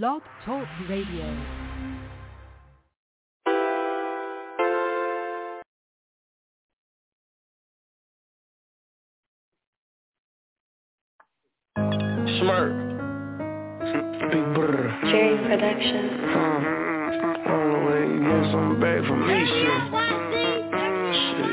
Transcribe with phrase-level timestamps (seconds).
[0.00, 1.26] Blog Talk Radio.
[12.40, 12.72] Smurf.
[14.30, 14.98] Big brr.
[15.10, 16.04] Jerry Production.
[16.24, 16.38] Huh.
[16.38, 19.80] I don't know where you get something back from me, shit.
[21.20, 21.52] Shit.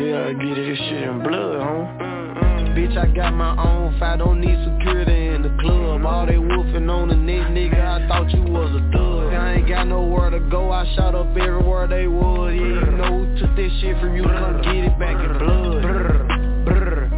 [0.00, 1.68] You gotta get this shit in blood, huh?
[1.68, 2.74] Mm, mm.
[2.74, 5.21] Bitch, I got my own fight, don't need security in the
[5.62, 6.04] club.
[6.04, 9.68] All they wolfing on the net, nigga, I thought you was a thug I ain't
[9.68, 13.56] got nowhere to go, I shot up everywhere they was Yeah, you know who took
[13.56, 15.82] this shit from you, come get it back in blood.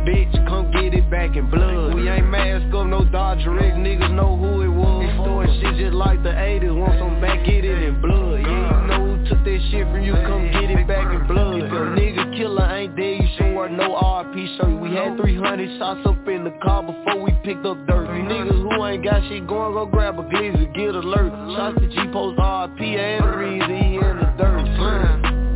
[0.05, 1.95] Bitch, come get it back in blood.
[1.95, 5.95] We ain't mask up, no Dodger X, niggas know who it was Extorting shit just
[5.95, 8.41] like the 80s, want some back, get it in blood.
[8.41, 11.57] Yeah, you know who took this shit from you, come get it back in blood.
[11.57, 13.24] If a nigga killer ain't dead,
[13.71, 17.77] no RP shirt We had 300 shots up in the car before we picked up
[17.87, 18.09] dirt.
[18.09, 21.33] Niggas who ain't got shit going, go grab a glizzy, get alert.
[21.57, 24.65] Shots to G-Post RP and he in the dirt.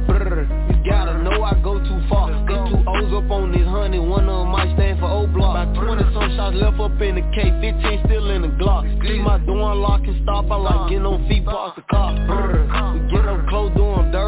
[0.07, 2.31] Brr, you gotta know I go too far.
[2.47, 5.69] Got two O's up on this honey, one of them might stand for O-Block.
[5.69, 8.85] About 20 some shots left up in the K, 15 still in the Glock.
[9.07, 12.15] See my door unlock and stop, I like uh, getting on feet past the car
[12.27, 14.28] Brr, uh, we get up close, do 'em dirty, I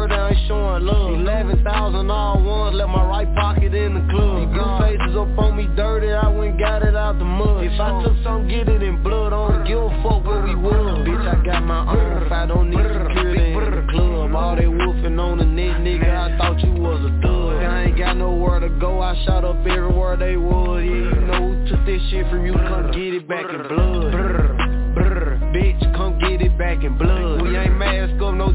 [0.51, 1.13] showing love.
[1.13, 4.51] 11,000 all ones, left my right pocket in the club.
[4.51, 7.63] Blue faces up on me dirty, I went got it out the mud.
[7.63, 10.55] If I took some, get it in blood, I don't give a fuck where we
[10.55, 11.07] was.
[11.07, 14.35] Bitch, I got my own fight, don't need security in the club.
[14.35, 17.97] All they wolfing on the net, nigga, I thought you was a thug I ain't
[17.97, 20.83] got nowhere to go, I shot up everywhere they was.
[20.83, 24.11] Yeah, you know who took this shit from you, come get it back in blood.
[24.11, 27.41] Brr, brr, bitch, come get it back in blood.
[27.41, 28.51] We ain't mask up, no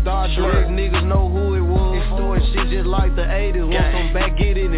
[3.07, 4.73] like the 80s, want some back, get it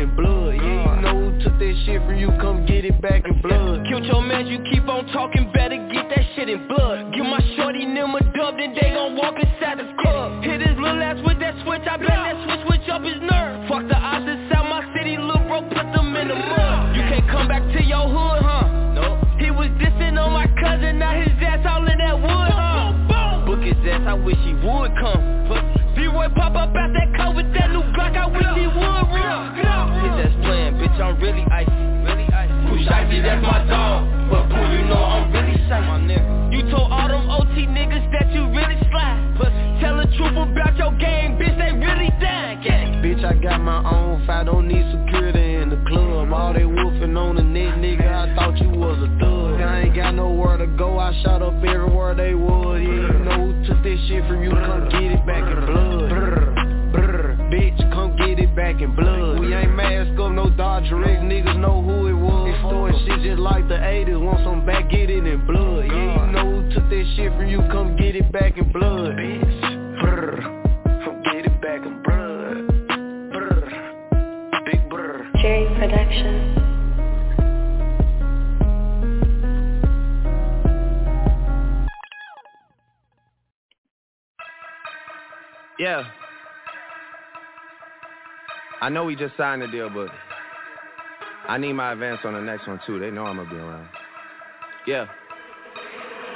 [51.09, 51.78] I shot up everywhere
[88.89, 90.09] I know we just signed the deal, but
[91.45, 92.97] I need my advance on the next one too.
[92.97, 93.85] They know I'm gonna be around.
[94.89, 95.05] Yeah.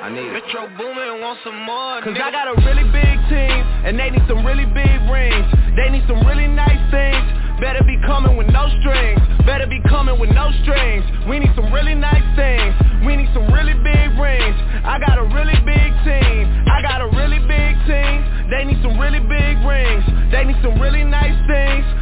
[0.04, 0.36] I need it.
[0.36, 3.56] Metro Boomin want some more, Cause I got a really big team,
[3.88, 5.48] and they need some really big rings.
[5.80, 7.24] They need some really nice things.
[7.56, 9.16] Better be coming with no strings.
[9.48, 11.08] Better be coming with no strings.
[11.24, 12.76] We need some really nice things.
[13.08, 14.56] We need some really big rings.
[14.84, 16.52] I got a really big team.
[16.69, 18.20] I got a really big team.
[18.52, 20.04] They need some really big rings.
[20.28, 22.01] They need some really nice things.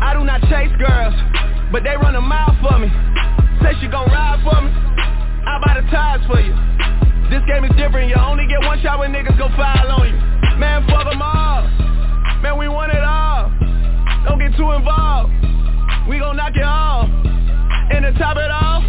[0.00, 1.14] I do not chase girls,
[1.70, 2.88] but they run a mile for me.
[3.62, 4.72] Say she gon' ride for me.
[4.72, 6.56] I buy the tires for you.
[7.28, 8.08] This game is different.
[8.08, 10.16] You only get one shot when niggas go foul on you.
[10.58, 11.62] Man, fuck 'em all.
[12.42, 13.52] Man, we want it all.
[14.24, 15.32] Don't get too involved.
[16.08, 17.08] We gon' knock it off.
[17.92, 18.82] And to top it off,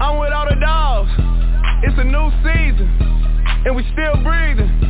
[0.00, 1.10] I'm with all the dogs.
[1.82, 2.88] It's a new season,
[3.66, 4.89] and we still breathing.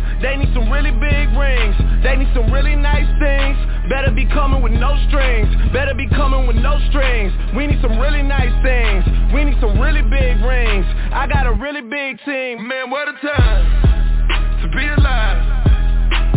[0.21, 1.75] They need some really big rings.
[2.05, 3.57] They need some really nice things.
[3.89, 5.49] Better be coming with no strings.
[5.73, 7.33] Better be coming with no strings.
[7.57, 9.01] We need some really nice things.
[9.33, 10.85] We need some really big rings.
[11.09, 12.67] I got a really big team.
[12.67, 15.41] Man, what a time to be alive.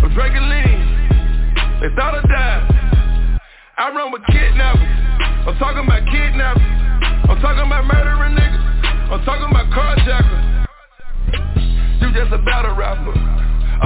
[0.00, 0.80] I'm drinking lean.
[1.84, 3.40] They thought I died.
[3.76, 4.80] I run with kidnappers.
[5.44, 6.62] I'm talking about kidnappers.
[7.28, 8.33] I'm talking about murdering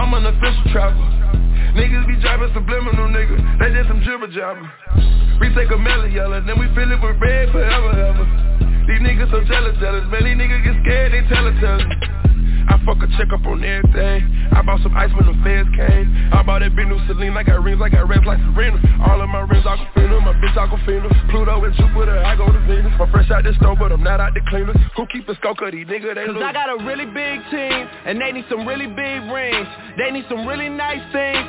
[0.08, 0.96] I'm an official trapper.
[1.76, 3.44] Niggas be driving subliminal niggas.
[3.60, 4.64] They just some jibber jabber.
[5.38, 8.24] We take a melon yellow, then we fill it with red forever, ever.
[8.88, 10.08] These niggas so jealous, jealous.
[10.08, 12.27] Man, these niggas get scared, they tell it, tell it.
[12.68, 14.28] I fuck a check up on everything.
[14.52, 16.06] I bought some ice when the feds came.
[16.32, 17.32] I bought that big new Celine.
[17.36, 18.76] I got rings, I got rings like Serena.
[19.08, 21.08] All of my rings Aquafina, my bitch I Aquafina.
[21.32, 22.92] Pluto and Jupiter, I go to Venus.
[23.00, 24.76] I'm fresh out the stove, but I'm not out the cleaner.
[24.96, 26.14] Who keep a scope of these niggas?
[26.14, 26.44] They Cause lose.
[26.44, 29.68] I got a really big team, and they need some really big rings.
[29.96, 31.48] They need some really nice things.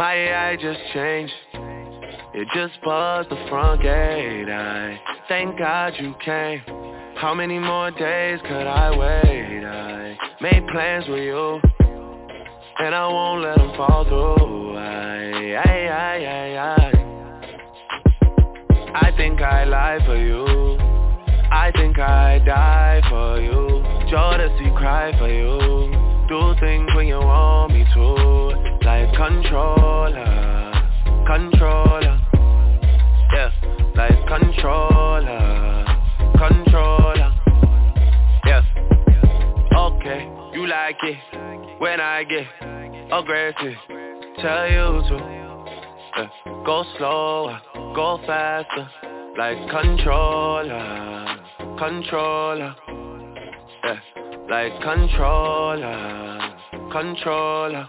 [0.00, 1.34] My AI just changed.
[2.32, 4.48] It just buzzed the front gate.
[4.48, 4.98] I
[5.28, 6.62] thank God you came.
[7.16, 9.62] How many more days could I wait?
[9.62, 11.60] I made plans with you,
[12.78, 14.78] and I won't let them fall through.
[14.78, 16.92] I, I, I, I, I.
[19.04, 20.78] I think I lie for you.
[21.52, 23.84] I think I die for you.
[24.10, 25.92] Jodeci cry for you.
[26.26, 30.72] Do things when you want me to like controller,
[31.24, 32.18] controller,
[33.32, 33.50] yeah,
[33.94, 35.84] like controller,
[36.36, 37.30] controller,
[38.44, 38.62] yeah.
[39.76, 42.46] Okay, you like it when I get
[43.12, 43.78] aggressive.
[44.42, 45.16] Tell you to
[46.16, 46.28] yeah.
[46.66, 47.60] go slower,
[47.94, 48.88] go faster,
[49.38, 51.38] like controller,
[51.78, 52.74] controller,
[53.84, 54.00] yeah,
[54.48, 56.56] like controller,
[56.90, 57.88] controller.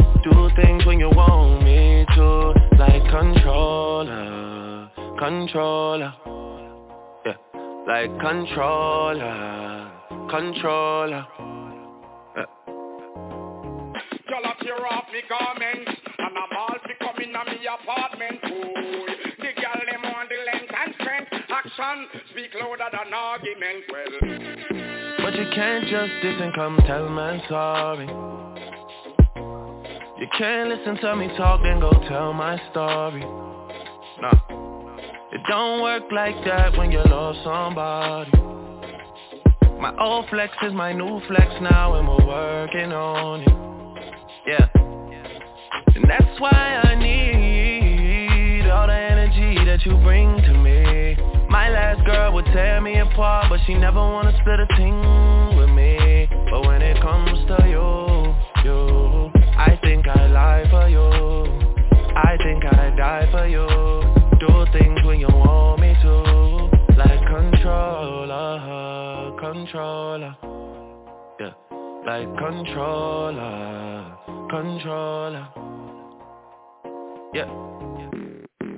[0.23, 6.13] do things when you want me to Like controller, controller.
[7.25, 7.37] Yeah,
[7.87, 9.91] like controller,
[10.29, 11.25] controller.
[12.35, 12.45] Yeah.
[14.61, 19.05] Tear off me garments And I'm all come in me apartment Ooh,
[19.39, 23.83] the girl them want the length and strength Action speak louder than argument.
[23.89, 28.40] Well But you can't just dis and come tell me sorry
[30.21, 33.21] you can't listen to me talk, then go tell my story.
[34.21, 34.29] Nah,
[35.31, 38.31] it don't work like that when you love somebody.
[39.81, 43.49] My old flex is my new flex now, and we're working on it.
[44.45, 44.67] Yeah,
[45.95, 46.51] and that's why
[46.83, 51.17] I need all the energy that you bring to me.
[51.49, 55.30] My last girl would tear me apart, but she never wanna split a thing
[60.91, 61.07] you.
[62.15, 63.67] I think I die for you.
[64.39, 66.15] Do things when you want me to.
[66.97, 68.59] Like controller,
[69.39, 70.35] controller.
[71.39, 71.53] Yeah,
[72.05, 74.17] like controller,
[74.49, 75.47] controller.
[77.33, 77.90] Yeah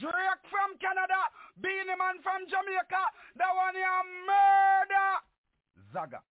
[0.00, 1.18] Drake from Canada,
[1.60, 3.02] Beenie Man from Jamaica,
[3.36, 5.18] that one here murder.
[5.92, 6.22] Zaga.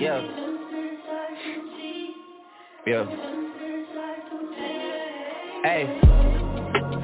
[0.00, 0.20] Yeah.
[2.86, 3.06] Yeah.
[5.62, 6.03] Hey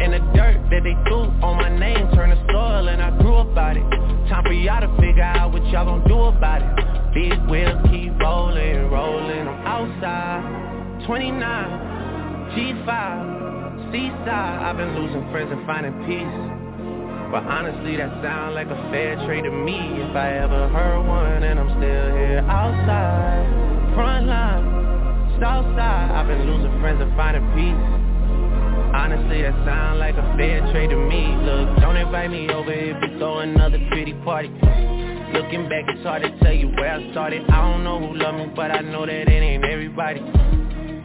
[0.00, 3.36] And the dirt that they threw on my name turned to soil and I grew
[3.36, 3.84] about it.
[4.28, 7.14] Time for y'all to figure out what y'all gon' do about it.
[7.14, 11.06] Big wheel keep rolling, rolling, I'm outside.
[11.06, 11.38] 29,
[12.56, 14.26] G5, Seaside.
[14.26, 16.54] I've been losing friends and finding peace.
[17.30, 19.78] But honestly, that sound like a fair trade to me.
[20.02, 26.26] If I ever heard one and I'm still here Outside, front line, south side I've
[26.26, 28.03] been losing friends and finding peace.
[28.94, 31.34] Honestly, that sound like a fair trade to me.
[31.42, 34.48] Look, don't invite me over if you throw another pretty party.
[35.34, 37.42] Looking back, it's hard to tell you where I started.
[37.50, 40.20] I don't know who loved me, but I know that it ain't everybody.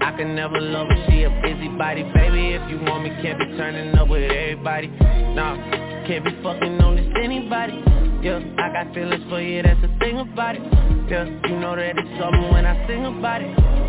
[0.01, 2.03] I can never love her, she a busybody.
[2.13, 4.88] Baby, if you want me, can't be turning up with everybody.
[5.34, 5.58] Nah,
[6.05, 7.84] can't be fucking on this anybody.
[8.22, 10.62] Yeah, I got feelings for you, that's the thing about it.
[11.10, 13.88] Yeah, you know that it's something when I sing about it.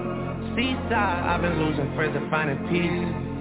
[0.55, 3.31] seaside I've been losing friends and finding peace.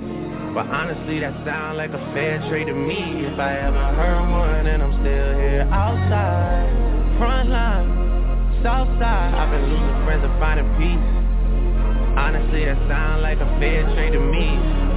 [0.55, 3.27] But honestly, that sound like a fair trade to me.
[3.27, 6.67] If I ever heard one and I'm still here outside
[7.19, 11.07] Frontline, south side I've been losing friends and finding peace.
[12.19, 14.90] Honestly, that sound like a fair trade to me.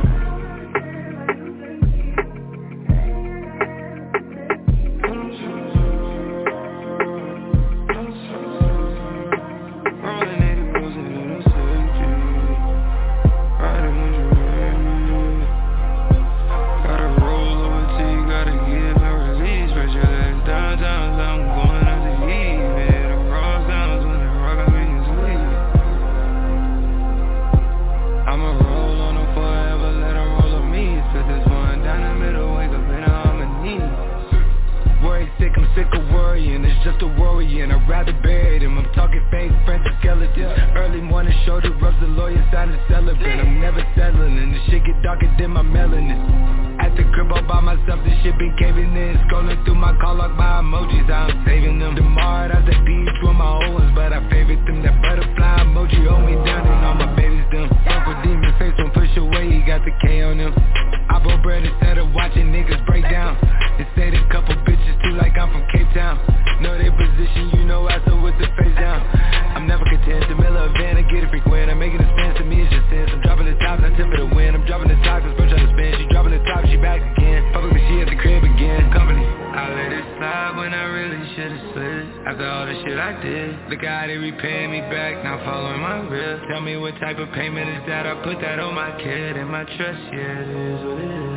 [70.05, 72.71] 10 The Miller van, I get it frequent I'm making a sense to me, it's
[72.71, 74.55] just sense I'm dropping the top, I tip for the win.
[74.55, 75.91] I'm dropping the top, cause bitch trying to spin.
[75.97, 77.51] She dropping the top, she back again.
[77.53, 78.91] Publicly, she at the crib again.
[78.91, 79.23] Company.
[79.23, 82.03] I let it slide when I really should've slid.
[82.25, 85.99] After all the shit I did Look how they repaying me back Now following my
[86.07, 88.07] will Tell me what type of payment is that?
[88.07, 91.33] I put that on my kid And my trust, yeah, it is what it is.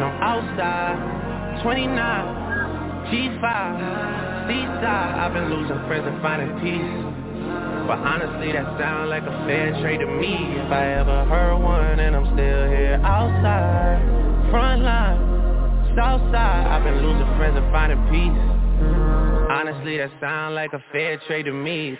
[0.00, 2.44] I'm outside, 29
[3.04, 4.84] G5, Seaside.
[4.84, 7.03] I've been losing friends and finding peace.
[7.86, 10.56] But honestly, that sound like a fair trade to me.
[10.56, 14.00] If I ever heard one and I'm still here outside,
[14.50, 16.66] front line, south side.
[16.66, 18.40] I've been losing friends and finding peace.
[19.50, 21.98] Honestly, that sound like a fair trade to me.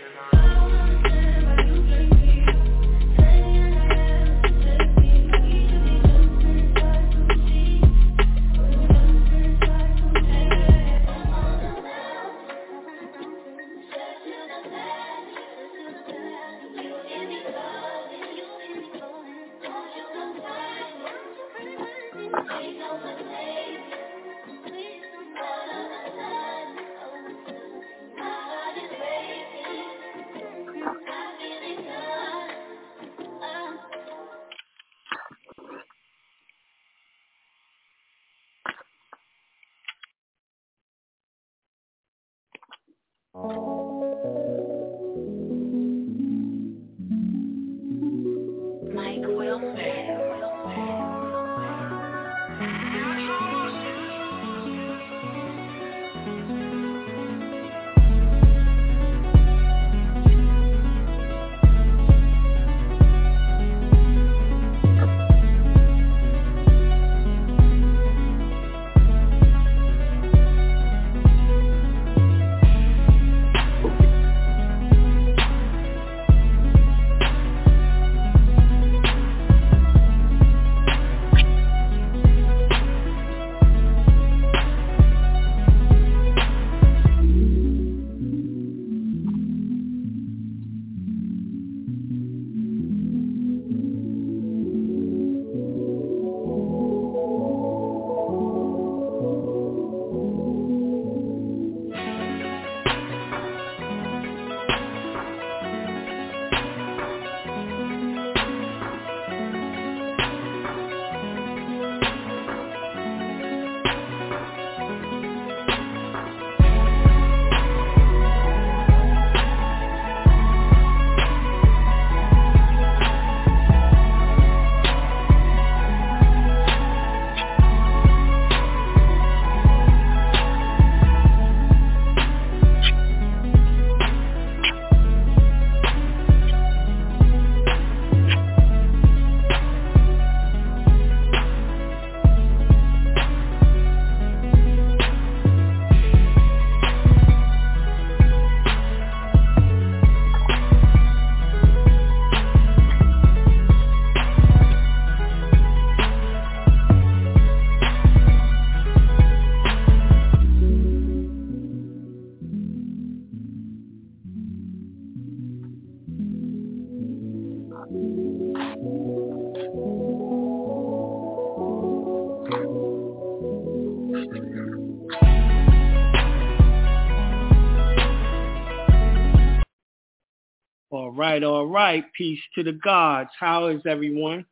[181.24, 182.04] Right, all right.
[182.16, 183.30] Peace to the gods.
[183.38, 184.44] How is everyone?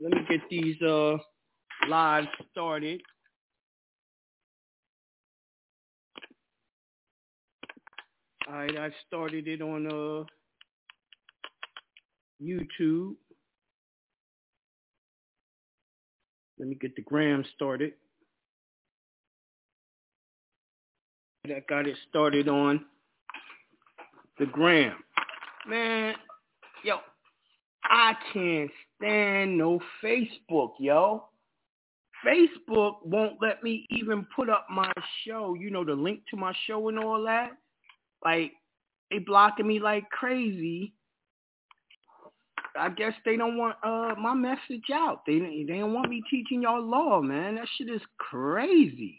[0.00, 1.16] Let me get these uh
[1.88, 3.00] lives started.
[8.48, 10.24] All right, I started it on uh
[12.42, 13.14] YouTube.
[16.58, 17.92] Let me get the gram started.
[21.46, 22.84] I got it started on
[24.38, 24.96] the gram.
[25.68, 26.14] Man,
[26.82, 26.96] yo,
[27.84, 31.24] I can't stand no Facebook, yo.
[32.26, 34.90] Facebook won't let me even put up my
[35.26, 37.50] show, you know, the link to my show and all that.
[38.24, 38.52] Like,
[39.10, 40.94] they blocking me like crazy.
[42.74, 45.26] I guess they don't want uh my message out.
[45.26, 47.56] They they don't want me teaching y'all law, man.
[47.56, 49.18] That shit is crazy.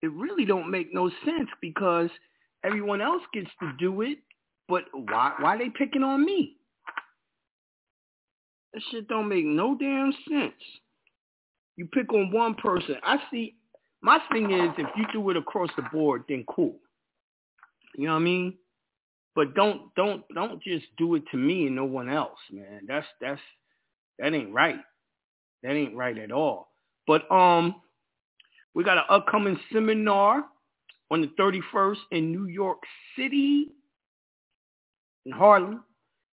[0.00, 2.08] It really don't make no sense because
[2.64, 4.18] everyone else gets to do it
[4.68, 6.56] but why why they picking on me?
[8.72, 10.52] That shit don't make no damn sense.
[11.76, 12.96] You pick on one person.
[13.02, 13.56] I see
[14.02, 16.76] my thing is if you do it across the board, then cool.
[17.96, 18.54] You know what I mean?
[19.34, 22.82] But don't don't don't just do it to me and no one else, man.
[22.86, 23.40] That's that's
[24.18, 24.80] that ain't right.
[25.62, 26.68] That ain't right at all.
[27.06, 27.76] But um
[28.74, 30.44] we got an upcoming seminar
[31.10, 32.78] on the 31st in New York
[33.16, 33.68] City
[35.26, 35.84] in Harlem.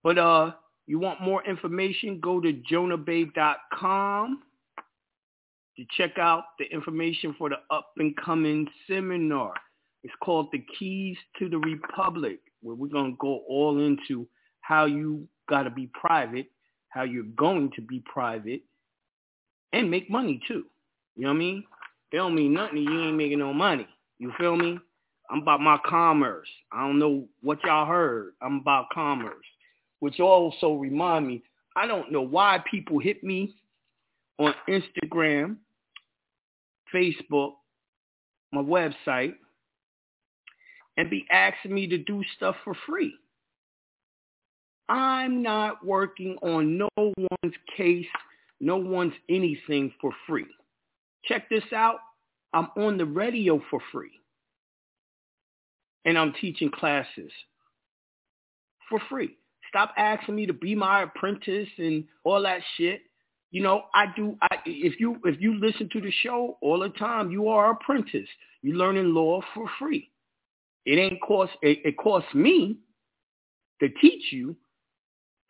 [0.04, 0.52] But uh,
[0.88, 4.42] you want more information, go to jonahbey.com
[5.78, 9.54] to check out the information for the up and coming seminar.
[10.04, 12.40] It's called The Keys to the Republic.
[12.62, 14.28] where we're going to go all into
[14.62, 16.48] how you got to be private,
[16.90, 18.62] how you're going to be private,
[19.72, 20.66] and make money too.
[21.16, 21.64] You know what I mean?
[22.12, 23.88] It don't mean nothing you ain't making no money.
[24.18, 24.80] You feel me?
[25.30, 26.48] I'm about my commerce.
[26.72, 28.34] I don't know what y'all heard.
[28.42, 29.46] I'm about commerce.
[30.00, 31.44] Which also remind me,
[31.76, 33.54] I don't know why people hit me
[34.40, 35.58] on Instagram,
[36.94, 37.54] Facebook,
[38.52, 39.34] my website,
[40.98, 43.14] and be asking me to do stuff for free.
[44.88, 48.08] I'm not working on no one's case,
[48.60, 50.48] no one's anything for free.
[51.26, 52.00] Check this out.
[52.54, 54.12] I'm on the radio for free.
[56.06, 57.32] And I'm teaching classes
[58.90, 59.38] for free.
[59.70, 63.02] Stop asking me to be my apprentice and all that shit.
[63.52, 64.38] You know, I do.
[64.42, 68.28] I, if you if you listen to the show all the time, you are apprentice.
[68.62, 70.12] You're learning law for free.
[70.86, 71.52] It ain't cost.
[71.62, 72.78] It, it costs me
[73.80, 74.56] to teach you,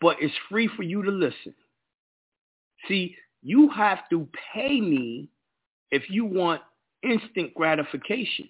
[0.01, 1.53] but it's free for you to listen.
[2.87, 5.29] See, you have to pay me
[5.91, 6.61] if you want
[7.03, 8.49] instant gratification.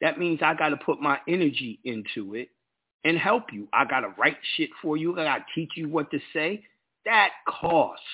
[0.00, 2.48] That means I got to put my energy into it
[3.04, 3.68] and help you.
[3.72, 5.18] I got to write shit for you.
[5.18, 6.64] I got to teach you what to say.
[7.04, 8.04] That costs.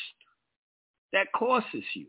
[1.12, 2.06] That costs you.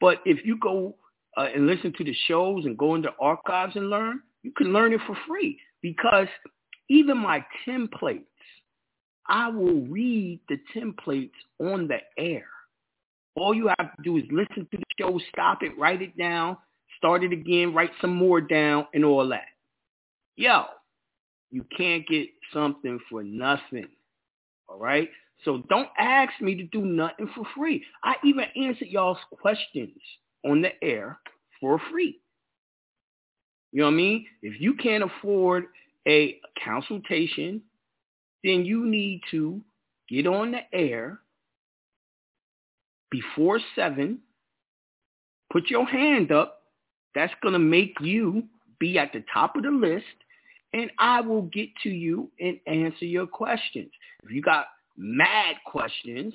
[0.00, 0.96] But if you go
[1.36, 4.92] uh, and listen to the shows and go into archives and learn, you can learn
[4.92, 6.28] it for free because
[6.88, 8.24] even my templates,
[9.26, 12.44] I will read the templates on the air.
[13.36, 16.56] All you have to do is listen to the show, stop it, write it down,
[17.04, 19.44] start it again, write some more down, and all that.
[20.36, 20.64] Yo,
[21.50, 23.88] you can't get something for nothing.
[24.70, 25.10] All right?
[25.44, 27.84] So don't ask me to do nothing for free.
[28.02, 30.00] I even answered y'all's questions
[30.46, 31.18] on the air
[31.60, 32.18] for free.
[33.72, 34.26] You know what I mean?
[34.40, 35.64] If you can't afford
[36.08, 37.60] a consultation,
[38.42, 39.60] then you need to
[40.08, 41.18] get on the air
[43.10, 44.20] before 7,
[45.52, 46.62] put your hand up.
[47.14, 48.44] That's going to make you
[48.78, 50.04] be at the top of the list,
[50.72, 53.90] and I will get to you and answer your questions.
[54.24, 56.34] If you got mad questions,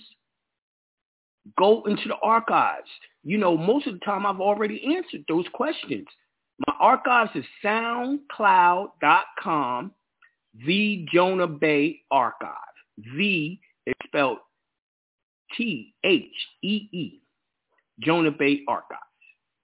[1.57, 2.87] go into the archives.
[3.23, 6.07] You know, most of the time I've already answered those questions.
[6.67, 9.91] My archives is soundcloud.com,
[10.65, 12.55] the Jonah Bey archive.
[12.97, 14.39] The is spelled
[15.55, 17.21] T-H-E-E,
[18.01, 18.99] Jonah Bey Archives.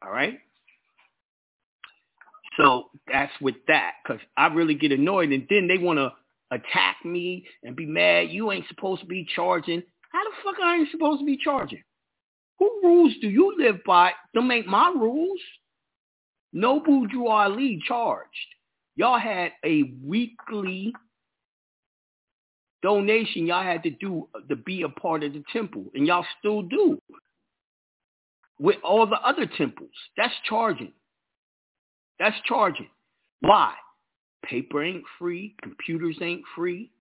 [0.04, 0.40] All right?
[2.58, 6.12] So that's with that because I really get annoyed and then they want to
[6.52, 8.30] attack me and be mad.
[8.30, 9.84] You ain't supposed to be charging.
[10.12, 11.84] How the fuck I ain't supposed to be charging?
[12.60, 14.12] Who rules do you live by?
[14.34, 15.40] Don't make my rules.
[16.54, 18.30] Noble Drew Ali charged.
[18.96, 20.94] Y'all had a weekly
[22.86, 26.26] donation y'all had to do uh, to be a part of the temple, and y'all
[26.38, 27.02] still do
[28.60, 29.90] with all the other temples.
[30.16, 30.94] That's charging.
[32.20, 32.90] That's charging.
[33.42, 33.74] Why?
[34.44, 35.56] Paper ain't free.
[35.62, 36.92] Computers ain't free.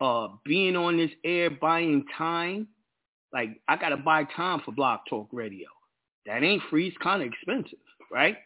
[0.00, 2.68] Uh, being on this air, buying time.
[3.32, 5.68] Like, I got to buy time for Blog Talk Radio.
[6.26, 6.88] That ain't free.
[6.88, 7.78] It's kind of expensive,
[8.10, 8.36] right?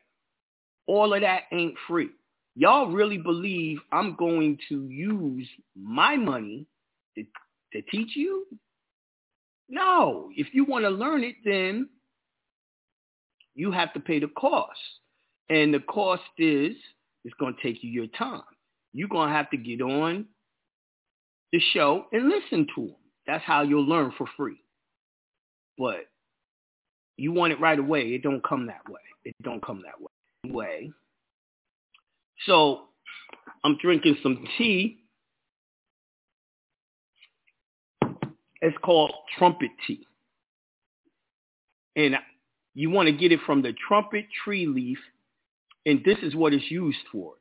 [0.87, 2.11] All of that ain't free
[2.57, 6.67] y'all really believe I'm going to use my money
[7.15, 7.25] to,
[7.75, 8.47] to teach you?
[9.69, 10.31] No.
[10.35, 11.89] If you want to learn it, then
[13.55, 14.81] you have to pay the cost.
[15.49, 16.75] And the cost is,
[17.25, 18.43] it's going to take you your time.
[18.93, 20.27] You're going to have to get on
[21.53, 22.97] the show and listen to them.
[23.27, 24.61] That's how you'll learn for free.
[25.79, 26.07] But
[27.17, 28.09] you want it right away.
[28.09, 29.01] It don't come that way.
[29.25, 30.53] It don't come that way.
[30.53, 30.93] Way.
[32.47, 32.83] So
[33.65, 34.99] I'm drinking some tea.
[38.61, 40.07] It's called trumpet tea.
[41.95, 42.17] And
[42.75, 44.99] you want to get it from the trumpet tree leaf.
[45.87, 47.35] And this is what it's used for.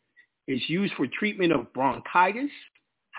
[0.47, 2.51] It's used for treatment of bronchitis,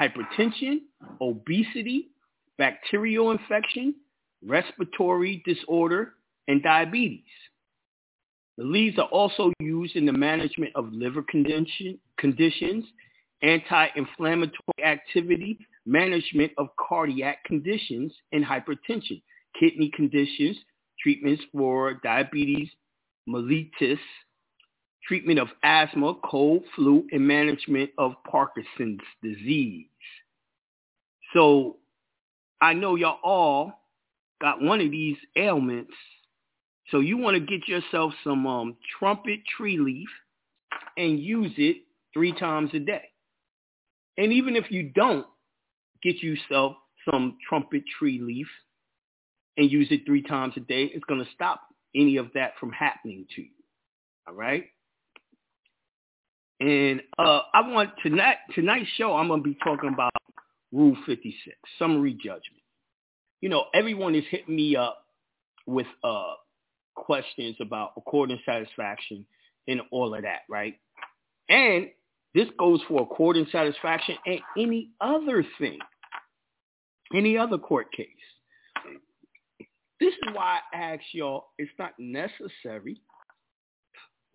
[0.01, 0.83] hypertension,
[1.21, 2.09] obesity,
[2.57, 3.97] bacterial infection,
[4.45, 6.15] respiratory disorder,
[6.49, 7.25] and diabetes.
[8.57, 12.85] The leaves are also used in the management of liver condition, conditions,
[13.43, 19.21] anti-inflammatory activity, management of cardiac conditions and hypertension,
[19.59, 20.57] kidney conditions,
[21.03, 22.69] treatments for diabetes,
[23.29, 23.99] mellitus,
[25.07, 29.87] treatment of asthma, cold, flu, and management of Parkinson's disease.
[31.33, 31.77] So
[32.61, 33.73] I know y'all all
[34.41, 35.93] got one of these ailments
[36.91, 40.09] so you want to get yourself some um, trumpet tree leaf
[40.97, 41.79] and use it
[42.15, 43.03] three times a day.
[44.17, 45.27] And even if you don't,
[46.03, 46.77] get yourself
[47.11, 48.47] some trumpet tree leaf
[49.57, 50.85] and use it three times a day.
[50.85, 51.61] It's going to stop
[51.95, 53.49] any of that from happening to you.
[54.29, 54.67] All right?
[56.61, 59.15] And uh, I want tonight tonight's show.
[59.15, 60.13] I'm going to be talking about
[60.73, 62.63] Rule 56, summary judgment.
[63.41, 65.05] You know, everyone is hitting me up
[65.67, 66.35] with uh,
[66.95, 69.27] questions about accord and satisfaction
[69.69, 70.75] and all of that, right?
[71.49, 71.89] And
[72.35, 75.79] this goes for accord and satisfaction and any other thing,
[77.15, 78.09] any other court case.
[80.01, 83.01] This is why I ask y'all, it's not necessary,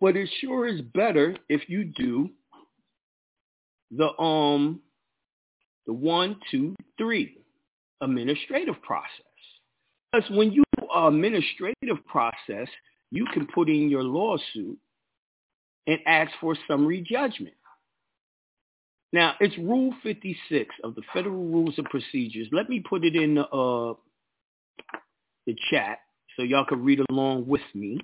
[0.02, 2.28] but it sure is better if you do
[3.92, 4.80] the um
[5.86, 7.36] the one, two, three
[8.00, 9.08] administrative process.
[10.12, 12.68] Because when you administrative process,
[13.10, 14.78] you can put in your lawsuit
[15.86, 17.54] and ask for summary judgment.
[19.12, 22.48] Now, it's Rule 56 of the Federal Rules of Procedures.
[22.52, 23.94] Let me put it in the, uh,
[25.46, 25.98] the chat
[26.36, 27.98] so y'all can read along with me.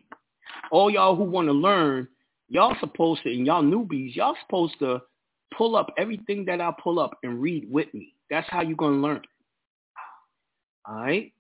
[0.71, 2.09] All y'all who want to learn,
[2.49, 5.01] y'all supposed to, and y'all newbies, y'all supposed to
[5.57, 8.15] pull up everything that I pull up and read with me.
[8.31, 9.23] That's how you're going to learn.
[10.87, 11.33] All right?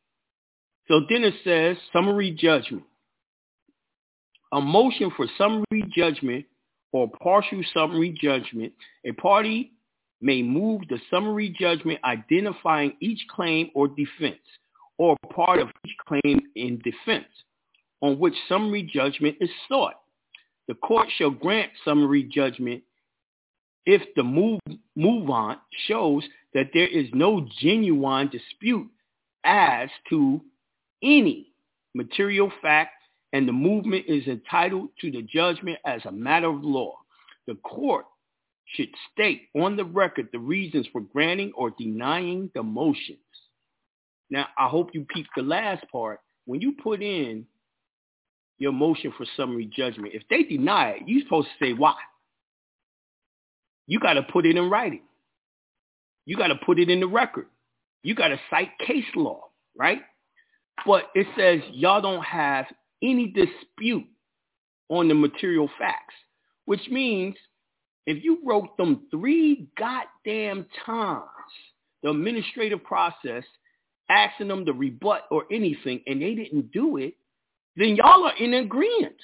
[0.88, 2.85] So then it says summary judgment.
[4.53, 6.47] A motion for summary judgment
[6.92, 8.73] or partial summary judgment,
[9.05, 9.73] a party
[10.23, 14.40] may move the summary judgment identifying each claim or defense
[14.97, 17.27] or part of each claim in defense
[18.00, 19.94] on which summary judgment is sought.
[20.68, 22.82] The court shall grant summary judgment
[23.87, 24.61] if the move,
[24.96, 28.87] movant shows that there is no genuine dispute
[29.44, 30.42] as to
[31.02, 31.52] any
[31.94, 32.92] material fact
[33.32, 36.96] and the movement is entitled to the judgment as a matter of law.
[37.46, 38.06] The court
[38.74, 43.18] should state on the record the reasons for granting or denying the motions.
[44.30, 46.20] Now, I hope you peep the last part.
[46.44, 47.46] When you put in
[48.59, 51.94] your motion for summary judgment, if they deny it, you're supposed to say why.
[53.87, 55.03] You got to put it in writing.
[56.27, 57.47] You got to put it in the record.
[58.03, 59.44] You got to cite case law,
[59.77, 60.03] right?
[60.87, 62.66] But it says y'all don't have
[63.03, 64.07] any dispute
[64.88, 66.14] on the material facts,
[66.66, 67.35] which means
[68.07, 71.25] if you wrote them three goddamn times,
[72.03, 73.44] the administrative process,
[74.09, 77.14] asking them to rebut or anything, and they didn't do it,
[77.79, 79.14] then y'all are in agreement.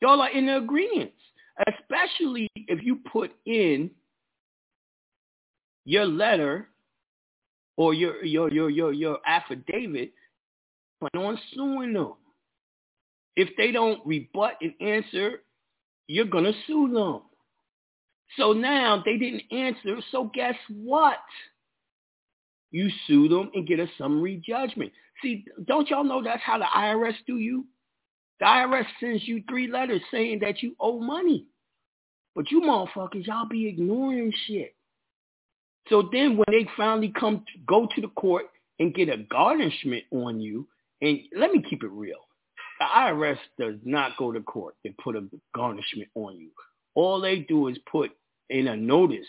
[0.00, 1.10] Y'all are in agreement,
[1.66, 3.90] especially if you put in
[5.84, 6.68] your letter
[7.76, 10.12] or your your your your your affidavit
[11.00, 12.12] plan on suing them.
[13.34, 15.42] If they don't rebut and answer,
[16.06, 17.22] you're to sue them.
[18.36, 21.18] So now they didn't answer, so guess what?
[22.70, 24.92] You sue them and get a summary judgment.
[25.22, 27.66] See, don't y'all know that's how the IRS do you?
[28.40, 31.46] The IRS sends you three letters saying that you owe money.
[32.34, 34.74] But you motherfuckers, y'all be ignoring shit.
[35.88, 38.46] So then when they finally come to go to the court
[38.80, 40.66] and get a garnishment on you,
[41.00, 42.18] and let me keep it real.
[42.80, 45.24] The IRS does not go to court and put a
[45.54, 46.50] garnishment on you.
[46.94, 48.10] All they do is put
[48.50, 49.26] in a notice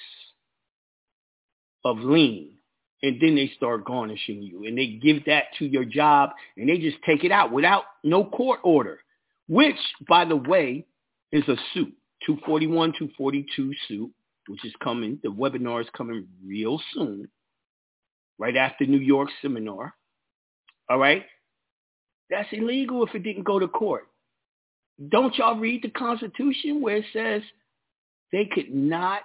[1.84, 2.55] of lien
[3.04, 6.78] and then they start garnishing you and they give that to your job and they
[6.78, 9.00] just take it out without no court order,
[9.48, 9.76] which
[10.08, 10.86] by the way
[11.32, 11.94] is a suit,
[12.26, 14.12] 241, 242 suit,
[14.48, 15.20] which is coming.
[15.24, 17.28] The webinar is coming real soon,
[18.38, 19.94] right after New York seminar.
[20.90, 21.26] All right.
[22.30, 24.08] That's illegal if it didn't go to court.
[25.10, 27.42] Don't y'all read the Constitution where it says
[28.32, 29.22] they could not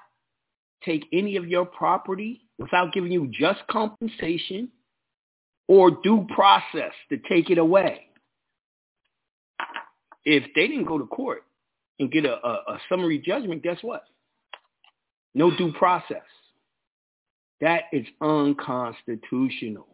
[0.84, 4.68] take any of your property without giving you just compensation
[5.66, 8.02] or due process to take it away?
[10.24, 11.44] If they didn't go to court
[11.98, 14.04] and get a, a, a summary judgment, guess what?
[15.34, 16.22] No due process.
[17.60, 19.86] That is unconstitutional.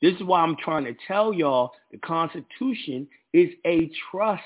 [0.00, 4.42] This is why I'm trying to tell y'all the Constitution is a trust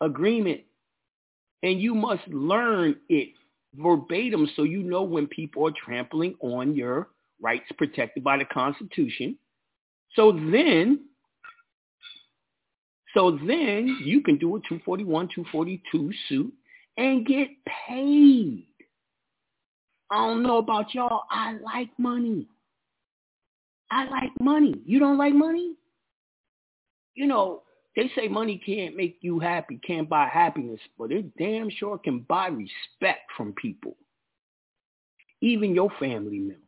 [0.00, 0.60] agreement.
[1.62, 3.30] And you must learn it
[3.76, 7.08] verbatim so you know when people are trampling on your
[7.40, 9.36] rights protected by the Constitution.
[10.14, 11.00] So then,
[13.14, 16.52] so then you can do a 241, 242 suit
[16.96, 17.48] and get
[17.86, 18.66] paid.
[20.10, 21.24] I don't know about y'all.
[21.30, 22.46] I like money.
[23.90, 24.74] I like money.
[24.84, 25.74] You don't like money?
[27.14, 27.62] You know,
[27.96, 32.20] They say money can't make you happy, can't buy happiness, but it damn sure can
[32.20, 33.96] buy respect from people,
[35.40, 36.60] even your family members.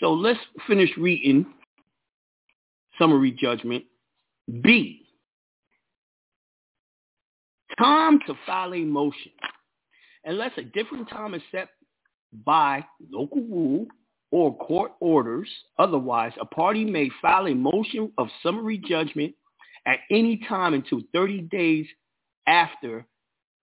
[0.00, 1.44] So let's finish reading
[2.98, 3.84] summary judgment.
[4.62, 5.02] B.
[7.78, 9.32] Time to file a motion.
[10.24, 11.68] Unless a different time is set
[12.44, 13.86] by local rule
[14.30, 19.34] or court orders, otherwise, a party may file a motion of summary judgment
[19.86, 21.86] at any time until 30 days
[22.46, 23.06] after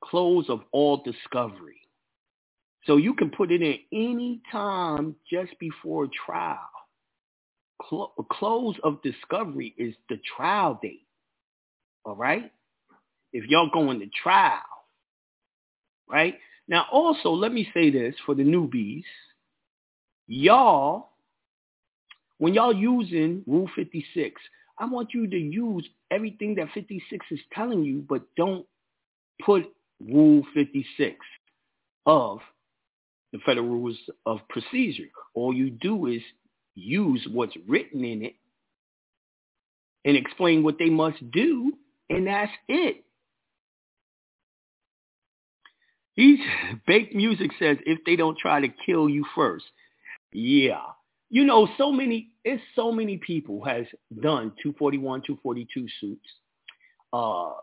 [0.04, 1.82] close of all discovery.
[2.86, 6.60] So you can put it in any time just before trial.
[8.32, 11.06] close of discovery is the trial date.
[12.06, 12.52] All right?
[13.34, 14.62] If y'all going to trial,
[16.08, 16.36] right?
[16.68, 19.04] Now also, let me say this for the newbies.
[20.28, 21.10] Y'all,
[22.38, 24.42] when y'all using Rule 56,
[24.80, 28.66] I want you to use everything that 56 is telling you, but don't
[29.44, 29.66] put
[30.06, 31.16] Rule 56
[32.06, 32.40] of
[33.32, 35.10] the Federal Rules of Procedure.
[35.34, 36.22] All you do is
[36.76, 38.36] use what's written in it
[40.04, 41.74] and explain what they must do,
[42.10, 43.04] and that's it.
[46.14, 46.40] He's
[46.86, 49.66] baked music says if they don't try to kill you first.
[50.36, 50.82] Yeah.
[51.30, 53.86] You know, so many it's so many people has
[54.22, 56.28] done 241, 242 suits.
[57.14, 57.54] Uh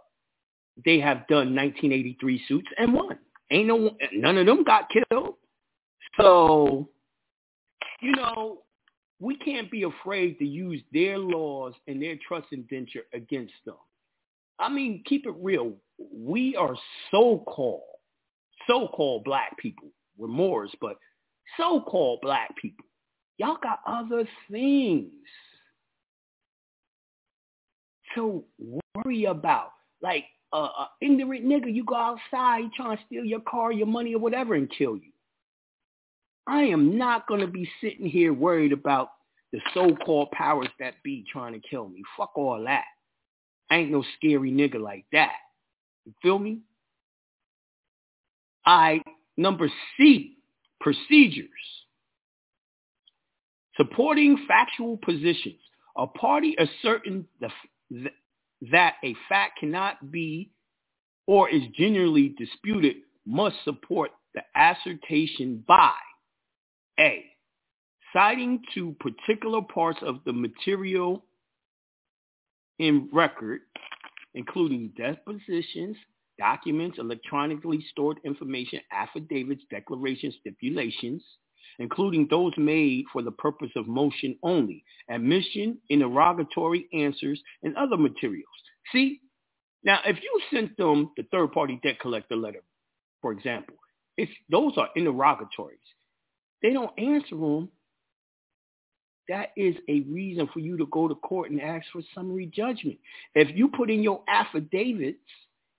[0.85, 3.19] they have done 1983 suits and won.
[3.51, 5.35] Ain't no none of them got killed.
[6.17, 6.89] So,
[8.01, 8.63] you know,
[9.21, 13.77] we can't be afraid to use their laws and their trust indenture against them.
[14.59, 15.75] I mean, keep it real.
[15.99, 16.75] We are
[17.11, 17.83] so-called
[18.67, 19.89] so-called black people.
[20.17, 20.97] We're Moors, but
[21.57, 22.85] so-called black people.
[23.39, 25.11] Y'all got other things
[28.15, 29.73] to worry about.
[30.01, 30.69] Like a
[31.01, 34.71] ignorant nigga, you go outside, trying to steal your car, your money, or whatever, and
[34.71, 35.13] kill you.
[36.47, 39.11] I am not going to be sitting here worried about
[39.53, 42.03] the so-called powers that be trying to kill me.
[42.17, 42.85] Fuck all that.
[43.71, 45.33] I ain't no scary nigga like that.
[46.05, 46.61] You feel me?
[48.67, 49.01] I,
[49.37, 50.37] number C,
[50.83, 51.49] procedures.
[53.77, 55.61] Supporting factual positions.
[55.97, 58.11] A party asserting the,
[58.71, 60.51] that a fact cannot be
[61.27, 65.93] or is generally disputed must support the assertion by
[66.99, 67.25] A.
[68.13, 71.25] Citing to particular parts of the material
[72.79, 73.61] in record,
[74.35, 75.97] including depositions,
[76.43, 81.23] documents, electronically stored information, affidavits, declarations, stipulations,
[81.79, 88.59] including those made for the purpose of motion only, admission, interrogatory answers, and other materials.
[88.91, 89.21] See,
[89.85, 92.65] now if you sent them the third-party debt collector letter,
[93.21, 93.77] for example,
[94.17, 95.79] it's, those are interrogatories.
[96.61, 97.69] They don't answer them.
[99.29, 102.99] That is a reason for you to go to court and ask for summary judgment.
[103.37, 105.21] If you put in your affidavits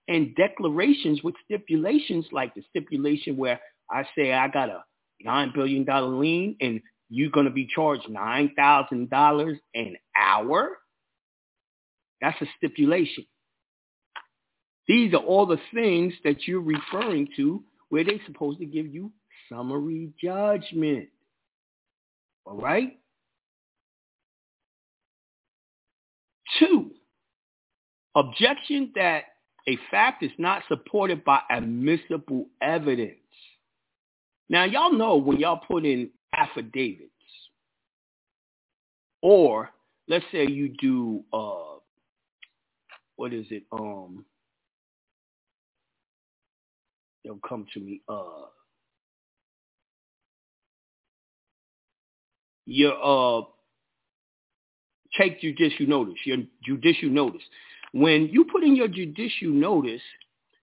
[0.07, 4.83] and declarations with stipulations like the stipulation where I say I got a
[5.25, 5.85] $9 billion
[6.19, 10.77] lien and you're going to be charged $9,000 an hour.
[12.21, 13.25] That's a stipulation.
[14.87, 19.11] These are all the things that you're referring to where they're supposed to give you
[19.49, 21.07] summary judgment.
[22.45, 22.97] All right?
[26.59, 26.91] Two,
[28.15, 29.23] objection that
[29.67, 33.17] a fact is not supported by admissible evidence.
[34.49, 37.09] Now, y'all know when y'all put in affidavits,
[39.21, 39.69] or
[40.07, 41.79] let's say you do, uh,
[43.15, 43.63] what is it?
[43.71, 44.25] Um,
[47.23, 48.01] they'll come to me.
[48.09, 48.47] Uh,
[52.65, 53.43] your uh,
[55.17, 56.15] take judicial notice.
[56.25, 57.41] Your judicial notice.
[57.93, 60.01] When you put in your judicial notice,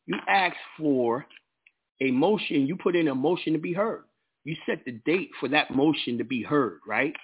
[0.07, 1.25] you ask for
[2.01, 4.05] a motion, you put in a motion to be heard.
[4.45, 7.15] You set the date for that motion to be heard, right?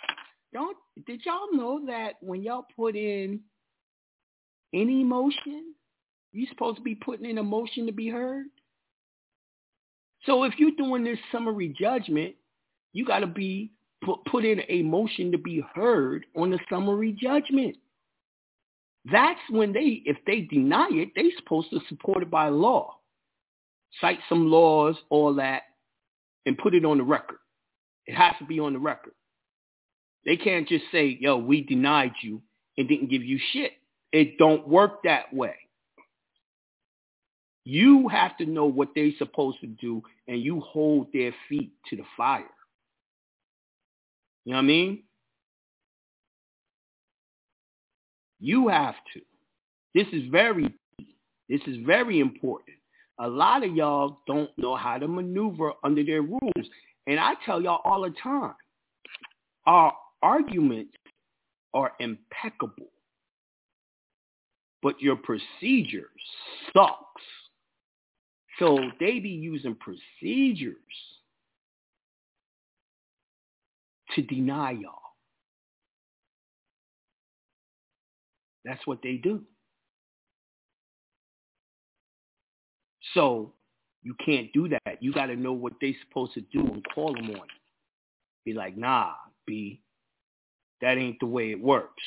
[0.52, 0.76] Don't
[1.06, 3.40] did y'all know that when y'all put in
[4.72, 5.74] any motion,
[6.32, 8.46] you're supposed to be putting in a motion to be heard?
[10.24, 12.34] So if you're doing this summary judgment,
[12.92, 13.72] you got to be
[14.04, 17.76] put, put in a motion to be heard on the summary judgment.
[19.10, 22.96] That's when they, if they deny it, they supposed to support it by law.
[24.00, 25.62] Cite some laws, all that,
[26.44, 27.38] and put it on the record.
[28.06, 29.12] It has to be on the record.
[30.24, 32.42] They can't just say, yo, we denied you
[32.76, 33.72] and didn't give you shit.
[34.12, 35.54] It don't work that way.
[37.64, 41.96] You have to know what they're supposed to do, and you hold their feet to
[41.96, 42.44] the fire.
[44.44, 45.02] You know what I mean?
[48.38, 49.20] You have to.
[49.94, 50.72] This is very,
[51.48, 52.76] this is very important.
[53.18, 56.68] A lot of y'all don't know how to maneuver under their rules.
[57.06, 58.54] And I tell y'all all the time,
[59.66, 60.92] our arguments
[61.72, 62.90] are impeccable,
[64.82, 66.10] but your procedure
[66.72, 67.22] sucks.
[68.58, 70.76] So they be using procedures
[74.14, 75.05] to deny y'all.
[78.66, 79.42] That's what they do.
[83.14, 83.52] So
[84.02, 84.98] you can't do that.
[85.00, 87.50] You got to know what they're supposed to do and call them on it.
[88.44, 89.12] Be like, nah,
[89.46, 89.80] B,
[90.80, 92.02] that ain't the way it works.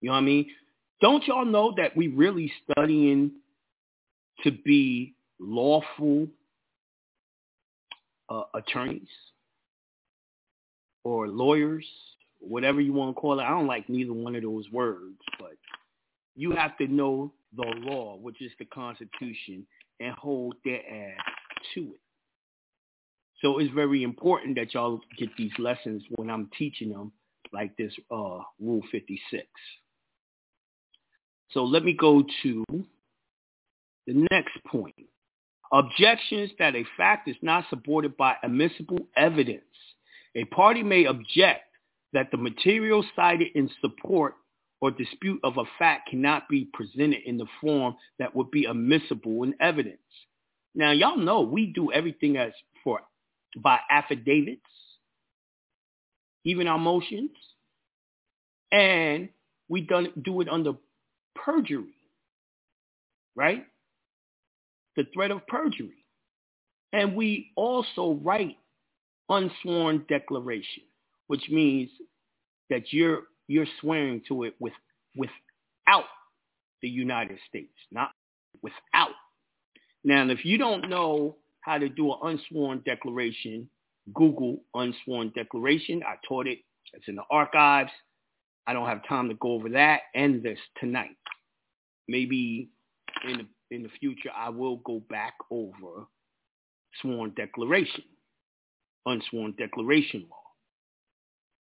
[0.00, 0.46] You know what I mean?
[1.00, 3.32] Don't y'all know that we really studying
[4.42, 6.26] to be lawful
[8.28, 9.08] uh, attorneys
[11.04, 11.86] or lawyers,
[12.42, 13.44] whatever you want to call it.
[13.44, 15.52] I don't like neither one of those words, but
[16.34, 19.66] you have to know the law, which is the Constitution,
[20.00, 21.24] and hold their ass
[21.74, 22.00] to it.
[23.40, 27.12] So it's very important that y'all get these lessons when I'm teaching them,
[27.52, 29.46] like this uh, Rule 56.
[31.50, 32.64] So let me go to
[34.06, 34.94] the next point.
[35.72, 39.64] Objections that a fact is not supported by admissible evidence.
[40.34, 41.64] A party may object
[42.12, 44.34] that the material cited in support
[44.80, 49.44] or dispute of a fact cannot be presented in the form that would be admissible
[49.44, 49.98] in evidence.
[50.74, 52.52] Now, y'all know we do everything as
[52.82, 53.00] for
[53.62, 54.60] by affidavits,
[56.44, 57.30] even our motions,
[58.72, 59.28] and
[59.68, 60.72] we done do it under
[61.34, 61.94] perjury,
[63.36, 63.64] right?
[64.96, 66.04] The threat of perjury.
[66.92, 68.56] And we also write
[69.28, 70.82] unsworn declaration,
[71.32, 71.88] which means
[72.68, 74.74] that you're you're swearing to it with
[75.16, 76.04] without
[76.82, 78.10] the United States, not
[78.60, 79.14] without.
[80.04, 83.66] Now, if you don't know how to do an unsworn declaration,
[84.12, 86.02] Google unsworn declaration.
[86.06, 86.58] I taught it.
[86.92, 87.92] It's in the archives.
[88.66, 91.16] I don't have time to go over that and this tonight.
[92.08, 92.68] Maybe
[93.26, 96.06] in the, in the future, I will go back over
[97.00, 98.04] sworn declaration,
[99.06, 100.41] unsworn declaration law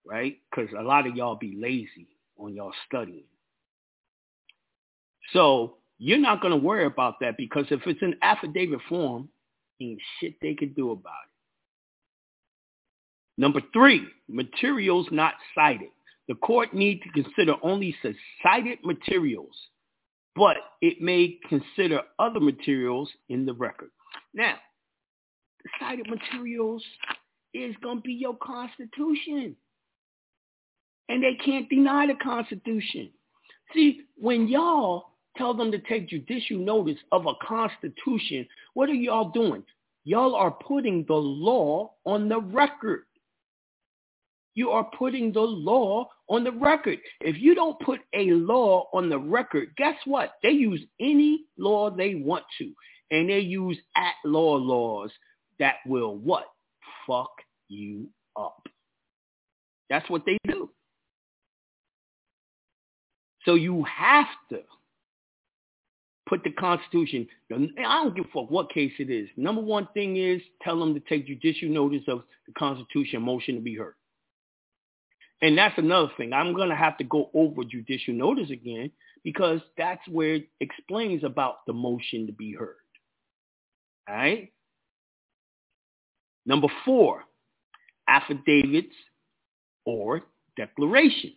[0.06, 0.38] right?
[0.50, 3.24] Because a lot of y'all be lazy on y'all studying.
[5.32, 9.28] So you're not going to worry about that because if it's in affidavit form,
[9.80, 11.30] ain't shit they can do about it.
[13.40, 15.88] Number three, materials not cited.
[16.28, 17.94] The court need to consider only
[18.42, 19.54] cited materials,
[20.36, 23.90] but it may consider other materials in the record.
[24.32, 24.54] Now,
[25.80, 26.82] cited materials
[27.52, 29.56] is going to be your constitution
[31.08, 33.10] and they can't deny the Constitution.
[33.72, 39.30] See, when y'all tell them to take judicial notice of a Constitution, what are y'all
[39.30, 39.62] doing?
[40.04, 43.04] Y'all are putting the law on the record.
[44.54, 46.98] You are putting the law on the record.
[47.20, 50.34] If you don't put a law on the record, guess what?
[50.42, 52.72] They use any law they want to.
[53.10, 55.10] And they use at-law laws
[55.58, 56.46] that will what?
[57.06, 57.32] Fuck
[57.68, 58.66] you up.
[59.90, 60.70] That's what they do.
[63.44, 64.60] So you have to
[66.28, 67.28] put the Constitution.
[67.52, 69.28] I don't give a fuck what case it is.
[69.36, 73.60] Number one thing is tell them to take judicial notice of the Constitution motion to
[73.60, 73.94] be heard.
[75.42, 76.32] And that's another thing.
[76.32, 78.90] I'm going to have to go over judicial notice again
[79.22, 82.76] because that's where it explains about the motion to be heard.
[84.08, 84.52] All right?
[86.46, 87.24] Number four,
[88.08, 88.94] affidavits
[89.84, 90.22] or
[90.56, 91.34] declarations.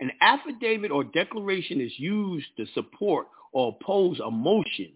[0.00, 4.92] An affidavit or declaration is used to support or oppose a motion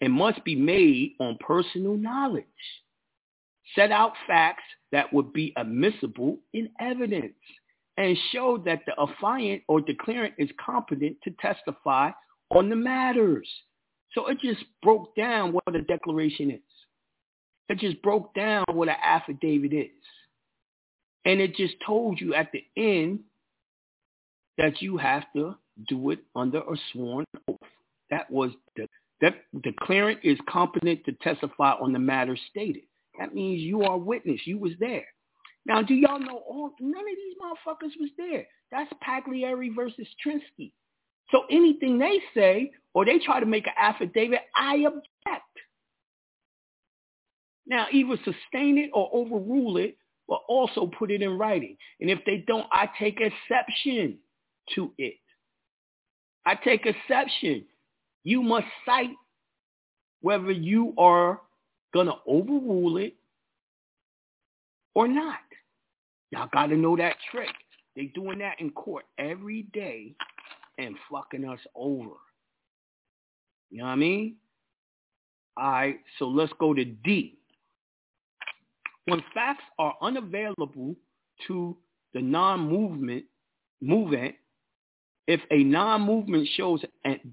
[0.00, 2.44] and must be made on personal knowledge.
[3.74, 4.62] Set out facts
[4.92, 7.34] that would be admissible in evidence
[7.98, 12.10] and show that the affiant or declarant is competent to testify
[12.50, 13.48] on the matters.
[14.12, 16.60] So it just broke down what a declaration is.
[17.68, 19.90] It just broke down what an affidavit is.
[21.24, 23.20] And it just told you at the end
[24.58, 25.56] that you have to
[25.88, 27.58] do it under a sworn oath.
[28.10, 28.86] That was the
[29.20, 32.82] that declarant is competent to testify on the matter stated.
[33.18, 34.40] That means you are witness.
[34.44, 35.06] You was there.
[35.64, 36.72] Now, do y'all know all?
[36.80, 38.46] None of these motherfuckers was there.
[38.70, 40.72] That's Pagliaro versus Trinsey.
[41.30, 45.44] So anything they say or they try to make an affidavit, I object.
[47.66, 49.96] Now, either sustain it or overrule it,
[50.28, 51.76] but also put it in writing.
[52.00, 54.18] And if they don't, I take exception
[54.74, 55.14] to it.
[56.44, 57.64] I take exception.
[58.24, 59.10] You must cite
[60.20, 61.40] whether you are
[61.92, 63.14] going to overrule it
[64.94, 65.38] or not.
[66.30, 67.54] Y'all got to know that trick.
[67.94, 70.14] They doing that in court every day
[70.78, 72.16] and fucking us over.
[73.70, 74.36] You know what I mean?
[75.56, 77.38] All right, so let's go to D.
[79.06, 80.96] When facts are unavailable
[81.46, 81.76] to
[82.12, 83.24] the non-movement
[83.80, 84.34] movement,
[85.26, 86.82] if a non-movement shows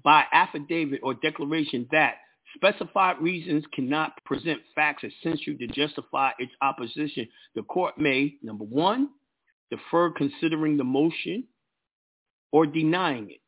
[0.02, 2.16] by affidavit or declaration that
[2.56, 9.10] specified reasons cannot present facts essential to justify its opposition, the court may, number one,
[9.70, 11.44] defer considering the motion
[12.52, 13.40] or denying it.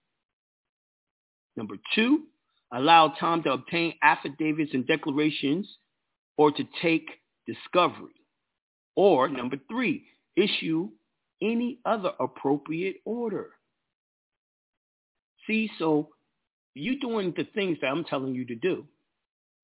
[1.57, 2.24] Number two,
[2.72, 5.68] allow time to obtain affidavits and declarations
[6.36, 7.09] or to take
[7.47, 8.12] discovery.
[8.94, 10.05] Or number three,
[10.36, 10.90] issue
[11.42, 13.51] any other appropriate order.
[15.47, 16.09] See, so
[16.74, 18.84] you doing the things that I'm telling you to do,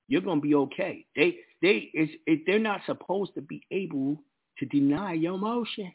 [0.07, 1.05] you're gonna be okay.
[1.15, 2.09] They they is
[2.45, 4.17] they're not supposed to be able
[4.59, 5.93] to deny your motion.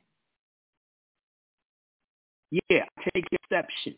[2.51, 2.84] Yeah,
[3.14, 3.95] take exception.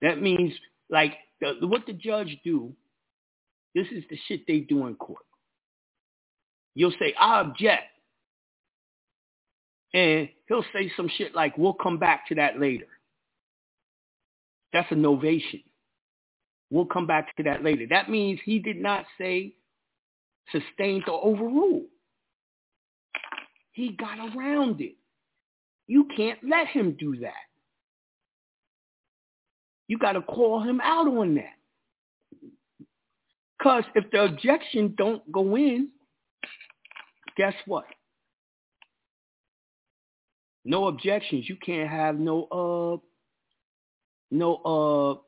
[0.00, 0.52] That means
[0.90, 2.72] like the, what the judge do.
[3.74, 5.24] This is the shit they do in court.
[6.74, 7.84] You'll say, I object.
[9.94, 12.86] And he'll say some shit like, we'll come back to that later.
[14.72, 15.62] That's a novation.
[16.70, 17.86] We'll come back to that later.
[17.90, 19.54] That means he did not say
[20.50, 21.82] sustained or overrule.
[23.72, 24.96] He got around it.
[25.86, 27.32] You can't let him do that.
[29.88, 31.56] You got to call him out on that.
[33.58, 35.90] Because if the objection don't go in,
[37.36, 37.84] guess what?
[40.64, 41.48] No objections.
[41.48, 43.06] You can't have no uh
[44.32, 45.20] no uh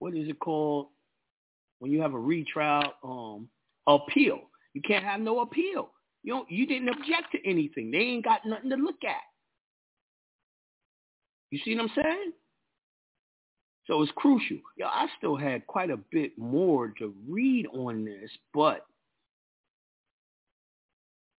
[0.00, 0.88] what is it called
[1.78, 3.48] when you have a retrial um
[3.86, 4.40] appeal.
[4.72, 5.90] You can't have no appeal.
[6.22, 7.90] You don't you didn't object to anything.
[7.90, 9.22] They ain't got nothing to look at.
[11.50, 12.32] You see what I'm saying?
[13.86, 14.56] So it's crucial.
[14.78, 18.86] Yeah, I still had quite a bit more to read on this, but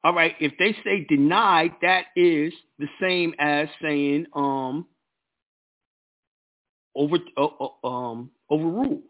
[0.03, 4.85] all right, if they say denied, that is the same as saying um
[6.95, 9.01] over uh, uh, um overruled.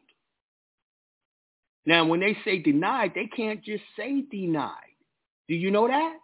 [1.86, 4.72] Now, when they say denied, they can't just say denied.
[5.48, 6.18] Do you know that?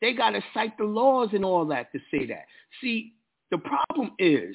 [0.00, 2.44] They got to cite the laws and all that to say that.
[2.80, 3.14] See,
[3.50, 4.54] the problem is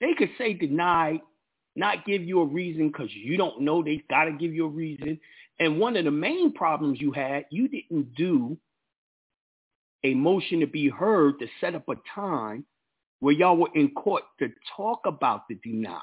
[0.00, 1.20] they could say denied,
[1.76, 4.70] not give you a reason because you don't know they got to give you a
[4.70, 5.18] reason.
[5.58, 8.58] And one of the main problems you had, you didn't do
[10.04, 12.64] a motion to be heard to set up a time
[13.20, 16.00] where y'all were in court to talk about the denial.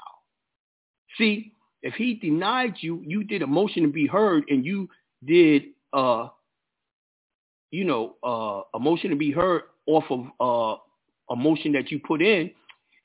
[1.18, 1.52] See,
[1.82, 4.88] if he denied you, you did a motion to be heard and you
[5.24, 6.28] did, uh,
[7.70, 10.80] you know, uh, a motion to be heard off of uh,
[11.30, 12.50] a motion that you put in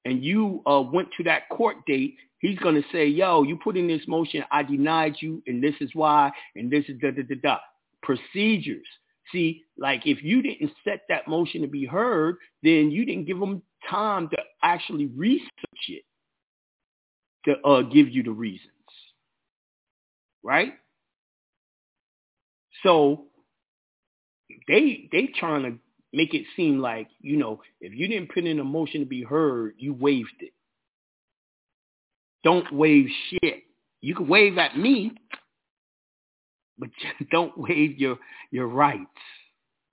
[0.06, 3.78] and you uh, went to that court date, he's going to say, yo, you put
[3.78, 7.24] in this motion, I denied you, and this is why, and this is da da
[7.24, 7.58] da da.
[8.02, 8.88] Procedures.
[9.32, 13.40] See, like if you didn't set that motion to be heard, then you didn't give
[13.40, 15.50] them time to actually research
[15.90, 16.04] it
[17.46, 18.70] to uh, give you the reasons,
[20.44, 20.74] right?
[22.84, 23.26] So
[24.68, 25.78] they they trying to
[26.14, 29.24] make it seem like, you know, if you didn't put in a motion to be
[29.24, 30.54] heard, you waived it.
[32.44, 33.64] Don't waive shit.
[34.02, 35.12] You can wave at me,
[36.78, 36.90] but
[37.32, 38.18] don't waive your
[38.52, 39.06] your rights.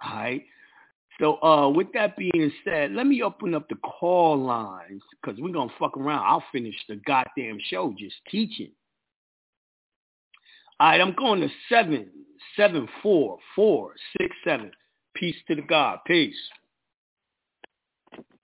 [0.05, 0.44] All right.
[1.20, 5.52] So uh, with that being said, let me open up the call lines because we're
[5.52, 6.24] gonna fuck around.
[6.26, 8.70] I'll finish the goddamn show just teaching.
[10.78, 12.08] All right, I'm going to seven
[12.54, 14.70] seven four four six seven.
[15.14, 16.00] Peace to the God.
[16.06, 16.36] Peace.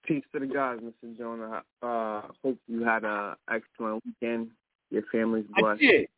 [0.07, 1.17] Peace to the guys, Mr.
[1.17, 1.63] Jonah.
[1.83, 4.51] Uh, hope you had an excellent weekend.
[4.91, 5.83] Your family's blessed.
[5.83, 6.09] I did.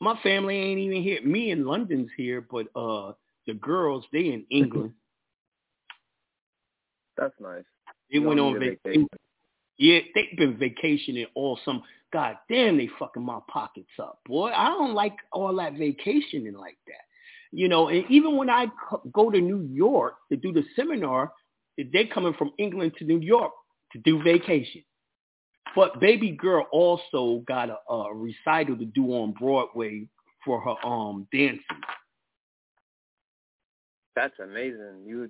[0.00, 1.22] My family ain't even here.
[1.22, 3.12] Me in London's here, but uh,
[3.46, 4.92] the girls they in England.
[7.16, 7.64] That's nice.
[8.10, 8.78] They you went on vacation.
[8.84, 9.08] vacation.
[9.78, 11.82] Yeah, they've been vacationing all some.
[12.12, 14.50] God damn, they fucking my pockets up, boy.
[14.50, 17.02] I don't like all that vacationing like that.
[17.50, 18.66] You know, and even when I
[19.12, 21.32] go to New York to do the seminar,
[21.92, 23.52] they're coming from England to New York
[23.92, 24.84] to do vacation.
[25.74, 30.06] But Baby Girl also got a, a recital to do on Broadway
[30.44, 31.62] for her um dancing.
[34.14, 35.02] That's amazing.
[35.04, 35.28] You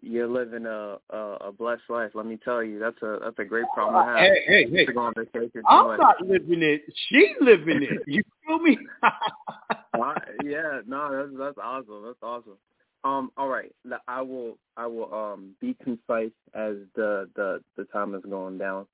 [0.00, 2.10] you're living a, a a blessed life.
[2.14, 4.18] Let me tell you, that's a that's a great problem to have.
[4.20, 4.86] Hey, hey, hey!
[4.86, 6.82] To go on vacation I'm not living it.
[7.08, 8.02] She living it.
[8.06, 8.78] You feel me?
[9.02, 12.04] uh, yeah, no, that's that's awesome.
[12.04, 12.58] That's awesome.
[13.04, 13.74] Um, all right,
[14.06, 18.86] I will I will um be concise as the the the time is going down.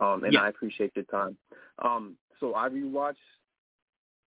[0.00, 0.40] Um, and yeah.
[0.40, 1.36] I appreciate your time.
[1.82, 3.14] Um, so I rewatched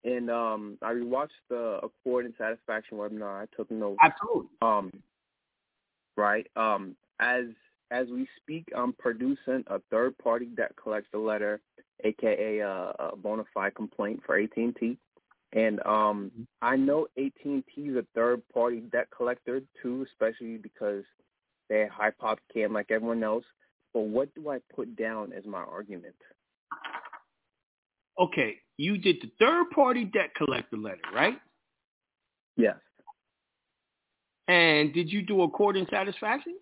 [0.03, 3.41] and um I rewatched the Accord and Satisfaction webinar.
[3.41, 3.99] I took notes.
[4.01, 4.49] Absolutely.
[4.61, 4.91] Um,
[6.15, 6.47] right.
[6.55, 7.45] Um, as
[7.91, 11.59] as we speak, I'm producing a third party debt collector letter,
[12.03, 14.97] aka a, a bona fide complaint for AT&T.
[15.53, 16.43] And um, mm-hmm.
[16.61, 21.03] I know AT&T is a third party debt collector too, especially because
[21.69, 23.45] they have hypothecate like everyone else.
[23.93, 26.15] But what do I put down as my argument?
[28.19, 31.39] Okay, you did the third party debt collector letter, right?
[32.57, 32.75] Yes.
[34.47, 36.55] And did you do Accord and Satisfaction?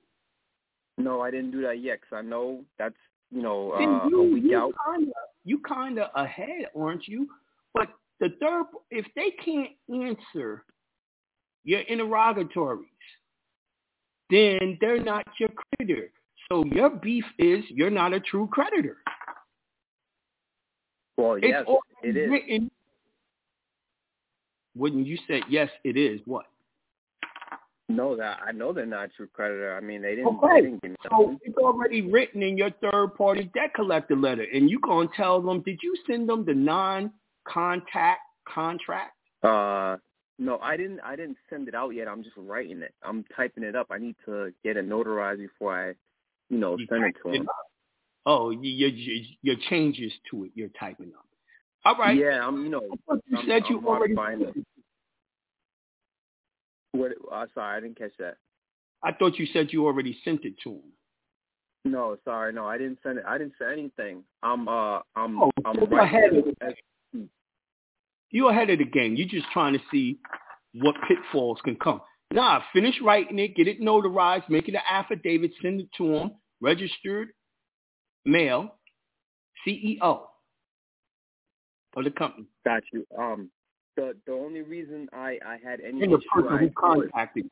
[0.97, 2.95] No, I didn't do that yet because I know that's
[3.31, 4.73] you know uh, you, a week you.
[4.93, 5.11] Kinda,
[5.45, 7.27] you kind of ahead, aren't you?
[7.73, 7.89] But
[8.19, 10.63] the third, if they can't answer
[11.63, 12.87] your interrogatories,
[14.29, 16.09] then they're not your creditor.
[16.49, 18.97] So your beef is you're not a true creditor.
[21.17, 21.65] Well, yes,
[22.03, 22.29] it is.
[22.29, 22.71] Written,
[24.75, 26.21] when you said yes, it is.
[26.25, 26.45] What?
[27.89, 29.75] No, that I know they're not true creditor.
[29.75, 30.27] I mean, they didn't.
[30.37, 30.61] Okay.
[30.61, 35.09] They didn't so it's already written in your third-party debt collector letter, and you gonna
[35.15, 35.61] tell them?
[35.61, 39.13] Did you send them the non-contact contract?
[39.41, 39.97] Uh,
[40.37, 40.99] no, I didn't.
[40.99, 42.07] I didn't send it out yet.
[42.07, 42.93] I'm just writing it.
[43.03, 43.87] I'm typing it up.
[43.89, 45.93] I need to get it notarized before I,
[46.49, 47.47] you know, You send it to them.
[47.47, 47.55] up.
[48.29, 50.51] Oh, your your your changes to it.
[50.53, 51.25] You're typing up.
[51.85, 52.15] All right.
[52.17, 52.61] Yeah, I'm.
[52.61, 54.13] You know, you I'm, said you I'm already.
[54.13, 54.65] modifying it.
[56.91, 57.13] What?
[57.31, 58.35] Uh, sorry, I didn't catch that.
[59.01, 60.81] I thought you said you already sent it to him.
[61.85, 63.23] No, sorry, no, I didn't send it.
[63.25, 64.23] I didn't send anything.
[64.43, 64.67] I'm.
[64.67, 65.41] Uh, I'm.
[65.41, 66.45] Oh, I'm you're writing ahead of
[67.13, 67.27] the
[68.29, 69.15] You're ahead of the game.
[69.15, 70.19] You're just trying to see
[70.73, 72.01] what pitfalls can come.
[72.33, 76.31] Nah, finish writing it, get it notarized, make it an affidavit, send it to him,
[76.59, 77.29] registered
[78.27, 78.75] mail,
[79.65, 82.45] CEO of the company.
[82.65, 83.05] Got you.
[83.17, 83.49] Um,
[83.95, 87.49] the the only reason I I had any And the person who contacted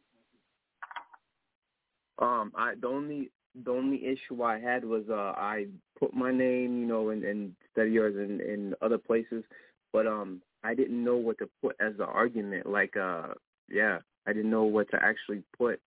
[2.19, 3.31] Um, I the only
[3.63, 5.67] the only issue I had was uh I
[5.97, 9.43] put my name, you know, in and instead of yours in in other places,
[9.91, 12.67] but um I didn't know what to put as the argument.
[12.67, 13.29] Like uh
[13.69, 15.79] yeah, I didn't know what to actually put.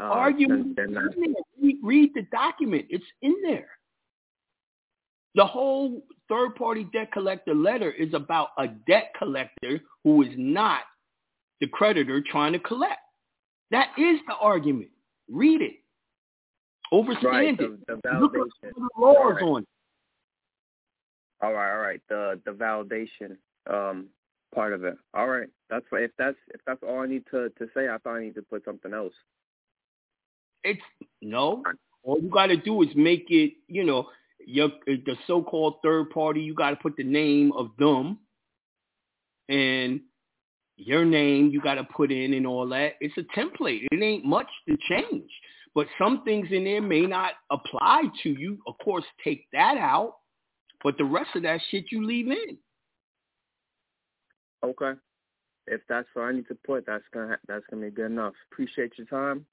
[0.00, 0.78] Uh, argument.
[1.60, 2.86] Read, read the document.
[2.90, 3.68] It's in there.
[5.34, 10.80] The whole third-party debt collector letter is about a debt collector who is not
[11.60, 13.00] the creditor trying to collect.
[13.70, 14.90] That is the argument.
[15.30, 15.74] Read it.
[16.92, 17.86] Overstand right, it.
[17.86, 18.74] the, the Look up validation.
[18.74, 19.42] the laws All right.
[19.42, 19.68] on it.
[21.42, 22.00] All right, all right.
[22.08, 23.36] The the validation
[23.70, 24.06] um
[24.54, 24.96] part of it.
[25.14, 25.48] All right.
[25.68, 28.22] That's what if that's if that's all I need to to say, I thought I
[28.22, 29.12] need to put something else.
[30.64, 30.80] It's
[31.20, 31.62] no.
[32.02, 33.52] All you got to do is make it.
[33.68, 34.08] You know,
[34.48, 36.40] your the so-called third party.
[36.40, 38.18] You got to put the name of them,
[39.48, 40.00] and
[40.76, 41.50] your name.
[41.50, 42.94] You got to put in and all that.
[43.00, 43.86] It's a template.
[43.92, 45.30] It ain't much to change.
[45.74, 48.58] But some things in there may not apply to you.
[48.66, 50.14] Of course, take that out.
[50.82, 52.56] But the rest of that shit you leave in.
[54.64, 54.92] Okay.
[55.66, 58.32] If that's what I need to put, that's gonna ha- that's gonna be good enough.
[58.50, 59.44] Appreciate your time.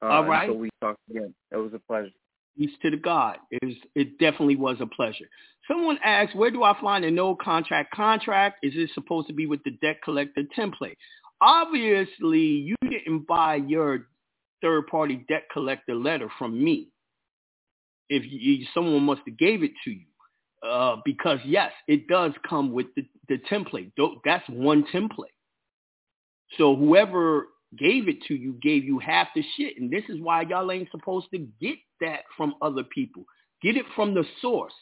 [0.00, 0.48] Uh, All right.
[0.48, 1.34] Until we talk again.
[1.52, 2.10] It was a pleasure.
[2.58, 3.38] Peace to the God.
[3.50, 5.26] It, was, it definitely was a pleasure.
[5.68, 8.58] Someone asked, where do I find a no contract contract?
[8.62, 10.96] Is it supposed to be with the debt collector template?
[11.40, 14.08] Obviously, you didn't buy your
[14.62, 16.88] third-party debt collector letter from me.
[18.08, 20.06] If you, someone must have gave it to you.
[20.68, 23.92] Uh, because yes, it does come with the, the template.
[24.24, 25.32] That's one template.
[26.58, 27.46] So whoever
[27.78, 29.78] gave it to you gave you half the shit.
[29.78, 33.24] And this is why y'all ain't supposed to get that from other people.
[33.62, 34.72] Get it from the source.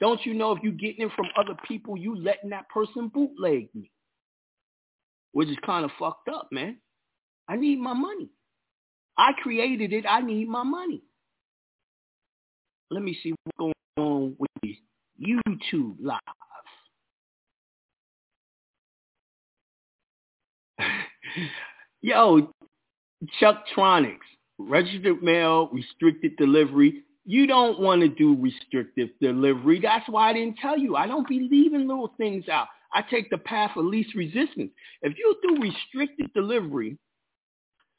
[0.00, 3.68] Don't you know if you're getting it from other people, you letting that person bootleg
[3.74, 3.90] me.
[5.32, 6.78] Which is kind of fucked up, man.
[7.48, 8.28] I need my money.
[9.18, 10.04] I created it.
[10.08, 11.02] I need my money.
[12.90, 14.76] Let me see what's going on with the
[15.20, 16.20] YouTube live.
[22.06, 22.52] Yo,
[23.40, 24.18] Chuck Tronics,
[24.58, 27.02] registered mail, restricted delivery.
[27.24, 29.80] You don't want to do restrictive delivery.
[29.80, 30.94] That's why I didn't tell you.
[30.94, 32.68] I don't be leaving little things out.
[32.94, 34.70] I take the path of least resistance.
[35.02, 36.96] If you do restricted delivery,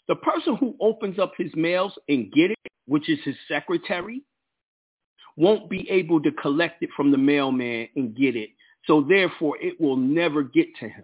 [0.08, 4.22] the person who opens up his mails and get it, which is his secretary,
[5.36, 8.52] won't be able to collect it from the mailman and get it.
[8.86, 11.04] So therefore, it will never get to him.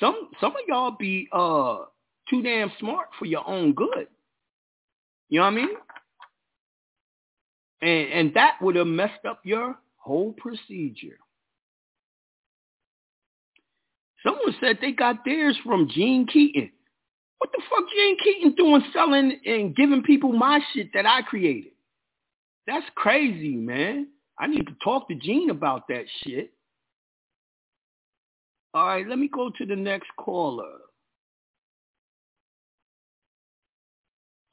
[0.00, 1.84] Some some of y'all be uh
[2.28, 4.08] too damn smart for your own good.
[5.28, 5.76] You know what I mean?
[7.82, 11.18] And and that would have messed up your whole procedure.
[14.22, 16.70] Someone said they got theirs from Gene Keaton.
[17.38, 21.72] What the fuck Gene Keaton doing selling and giving people my shit that I created?
[22.66, 24.08] That's crazy, man.
[24.38, 26.52] I need to talk to Gene about that shit.
[28.72, 30.78] All right, let me go to the next caller.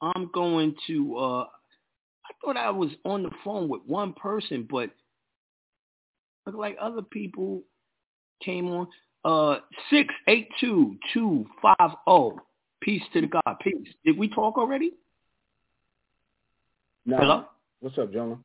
[0.00, 4.90] I'm going to uh I thought I was on the phone with one person, but
[6.46, 7.62] look like other people
[8.44, 8.88] came on.
[9.24, 9.60] Uh
[9.90, 12.38] six eight two two five oh.
[12.80, 13.56] Peace to the God.
[13.60, 13.88] Peace.
[14.04, 14.92] Did we talk already?
[17.04, 17.16] No.
[17.16, 17.44] Hello?
[17.80, 18.38] What's up, Jonah?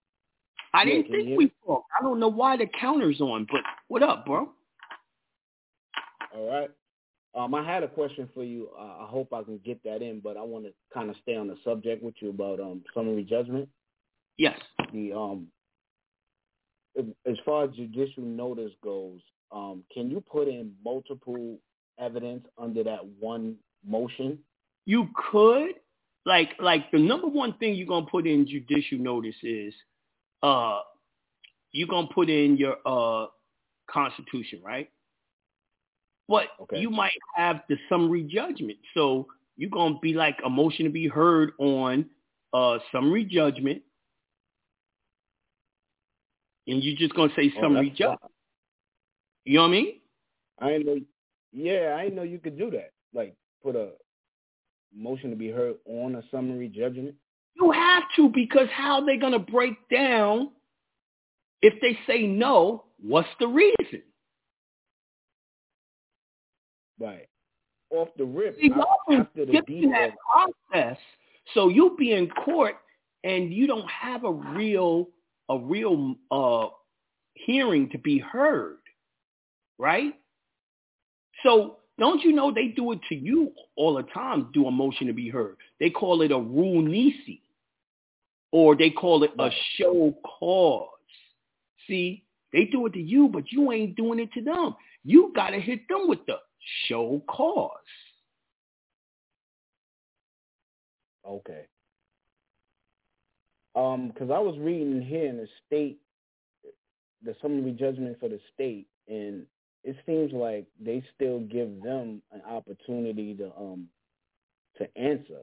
[0.73, 1.87] I Yeah, didn't think we talked.
[1.99, 4.49] I don't know why the counter's on, but what up, bro?
[6.35, 6.69] All right.
[7.35, 8.69] Um, I had a question for you.
[8.77, 11.35] Uh, I hope I can get that in, but I want to kind of stay
[11.35, 13.67] on the subject with you about um summary judgment.
[14.37, 14.59] Yes.
[14.91, 15.47] The um,
[16.97, 19.19] as- far as judicial notice goes,
[19.51, 21.57] um, can you put in multiple
[21.99, 23.55] evidence under that one
[23.85, 24.39] motion?
[24.85, 25.75] You could
[26.25, 29.73] like like the number one thing you're gonna put in judicial notice is
[30.41, 30.79] uh
[31.71, 33.27] you're gonna put in your uh
[33.89, 34.89] constitution, right?
[36.27, 36.79] But Okay.
[36.79, 38.77] you might have the summary judgment.
[38.93, 42.09] So you're gonna be like a motion to be heard on
[42.53, 43.81] uh summary judgment.
[46.67, 48.31] And you're just gonna say Oh, summary that's judgment.
[49.45, 49.99] You know what I mean?
[50.59, 51.01] I didn't know.
[51.51, 52.91] Yeah, I didn't know you could do that.
[53.13, 53.91] Like put a
[54.95, 57.15] motion to be heard on a summary judgment.
[57.55, 60.51] You have to because how they gonna break down
[61.61, 64.03] if they say no, what's the reason?
[67.03, 67.27] Right.
[67.89, 70.11] Off the rip, See, af- after the that
[70.71, 70.97] process,
[71.53, 72.75] so you'll be in court
[73.25, 75.09] and you don't have a real
[75.49, 76.67] a real uh
[77.33, 78.77] hearing to be heard,
[79.77, 80.13] right?
[81.43, 85.07] So don't you know they do it to you all the time, do a motion
[85.07, 85.57] to be heard.
[85.79, 87.41] They call it a rule nisi.
[88.51, 90.87] Or they call it a show cause.
[91.87, 92.23] See,
[92.53, 94.75] they do it to you, but you ain't doing it to them.
[95.03, 96.37] You gotta hit them with the
[96.87, 97.71] show cause.
[101.27, 101.65] Okay.
[103.75, 105.99] Um, because I was reading here in the state,
[107.23, 109.45] the summary judgment for the state, and
[109.83, 113.87] it seems like they still give them an opportunity to um
[114.77, 115.39] to answer.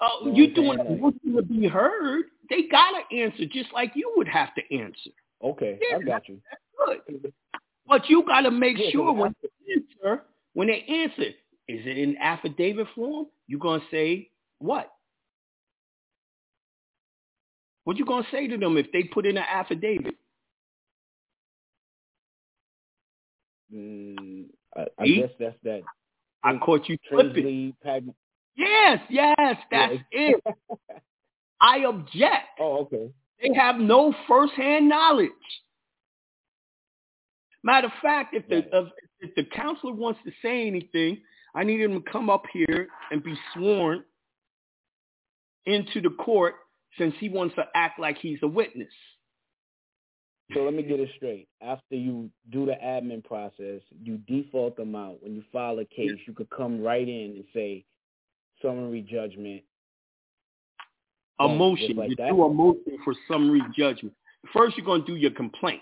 [0.00, 0.98] Oh, You know what doing saying?
[0.98, 2.24] a motion to be heard?
[2.50, 5.10] They gotta answer just like you would have to answer.
[5.42, 6.40] Okay, Yeah, I got you.
[6.86, 7.32] Good.
[7.86, 10.24] But you gotta make Yeah, 'cause sure when they answer,
[10.54, 11.22] when they answer,
[11.68, 13.26] is it in affidavit form?
[13.46, 14.90] You're gonna say what?
[17.84, 20.16] What you gonna say to them if they put in an affidavit?
[23.72, 25.82] Mm, I, I guess that's that.
[26.42, 26.98] I caught you.
[27.10, 27.74] Trinsey
[28.56, 30.42] Yes, yes, that's it.
[31.60, 32.46] I object.
[32.60, 33.10] Oh, okay.
[33.42, 35.30] They have no first-hand knowledge.
[37.64, 38.88] Matter of fact, if the if,
[39.20, 41.18] if the counselor wants to say anything,
[41.54, 44.04] I need him to come up here and be sworn
[45.64, 46.54] into the court
[46.98, 48.92] since he wants to act like he's a witness.
[50.52, 51.48] So let me get it straight.
[51.62, 55.22] After you do the admin process, you default them out.
[55.22, 57.86] When you file a case, you could come right in and say
[58.60, 59.62] summary judgment.
[61.40, 61.96] A motion.
[61.96, 62.28] like you that?
[62.28, 64.14] do a motion for summary judgment.
[64.52, 65.80] First, you're going to do your complaint.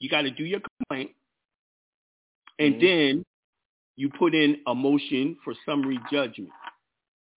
[0.00, 1.14] You got to do your complaint,
[2.58, 2.80] and Mhm.
[2.80, 3.26] then
[3.96, 6.52] you put in a motion for summary judgment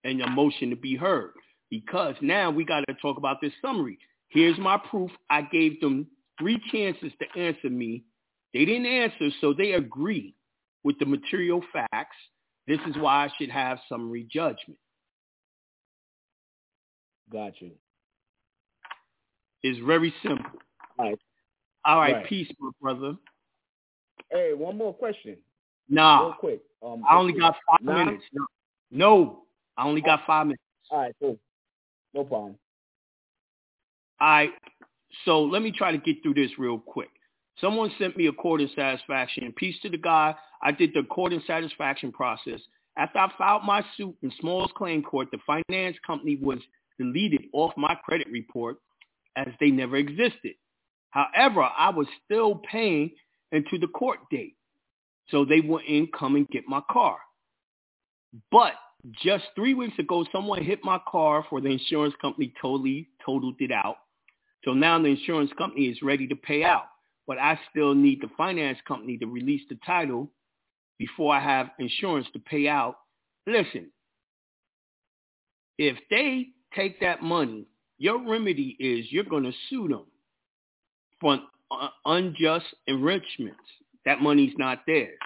[0.04, 1.34] and a motion to be heard.
[1.70, 4.00] Because now we got to talk about this summary.
[4.30, 5.12] Here's my proof.
[5.30, 8.06] I gave them three chances to answer me.
[8.54, 10.36] They didn't answer, so they agree
[10.84, 12.18] with the material facts.
[12.68, 14.80] This is why I should have summary judgment.
[17.30, 17.72] Got you.
[19.64, 20.60] It's very simple.
[21.00, 21.20] All right.
[21.86, 22.26] All right, Right.
[22.26, 23.18] peace, my brother.
[24.30, 25.38] Hey, one more question.
[25.90, 26.22] Nah.
[26.22, 26.62] Real quick.
[26.82, 28.06] Um, I only got five nah?
[28.06, 28.24] minutes.
[28.34, 28.46] No.
[28.92, 29.46] no,
[29.78, 30.64] I only got five minutes.
[30.90, 31.40] All right, cool.
[32.14, 32.58] No problem.
[34.20, 34.54] All right.
[35.26, 37.10] So let me try to get through this real quick.
[37.60, 39.54] Someone sent me Accord and Satisfaction.
[39.56, 40.36] Peace to the guy.
[40.62, 42.60] I did the court of satisfaction process.
[42.98, 46.60] After I filed my suit in smallest claim court, the finance company was
[46.98, 48.78] deleted off my credit report
[49.36, 50.54] as they never existed.
[51.14, 53.12] However, I was still paying
[53.52, 54.56] into the court date.
[55.30, 57.18] So they wouldn't come and get my car.
[58.52, 58.74] But
[59.24, 63.72] just three weeks ago, someone hit my car for the insurance company totally totaled it
[63.72, 63.98] out.
[64.66, 66.86] So now the insurance company is ready to pay out.
[67.28, 70.32] But I still need the finance company to release the title
[70.98, 72.96] before I have insurance to pay out.
[73.46, 73.92] Listen,
[75.78, 77.68] if they take that money,
[78.00, 80.06] your remedy is you're going to sue them
[81.24, 81.40] for
[82.06, 83.60] unjust enrichments.
[84.06, 85.18] That money's not theirs.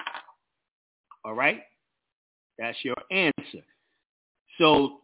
[1.26, 1.62] All right?
[2.60, 3.66] That's your answer.
[4.60, 5.00] So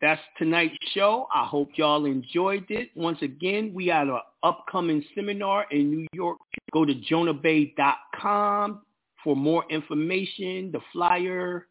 [0.00, 1.26] that's tonight's show.
[1.34, 2.90] I hope y'all enjoyed it.
[2.94, 6.38] Once again, we have an upcoming seminar in New York.
[6.72, 8.82] Go to jonahbey.com
[9.22, 11.66] for more information, the flyer.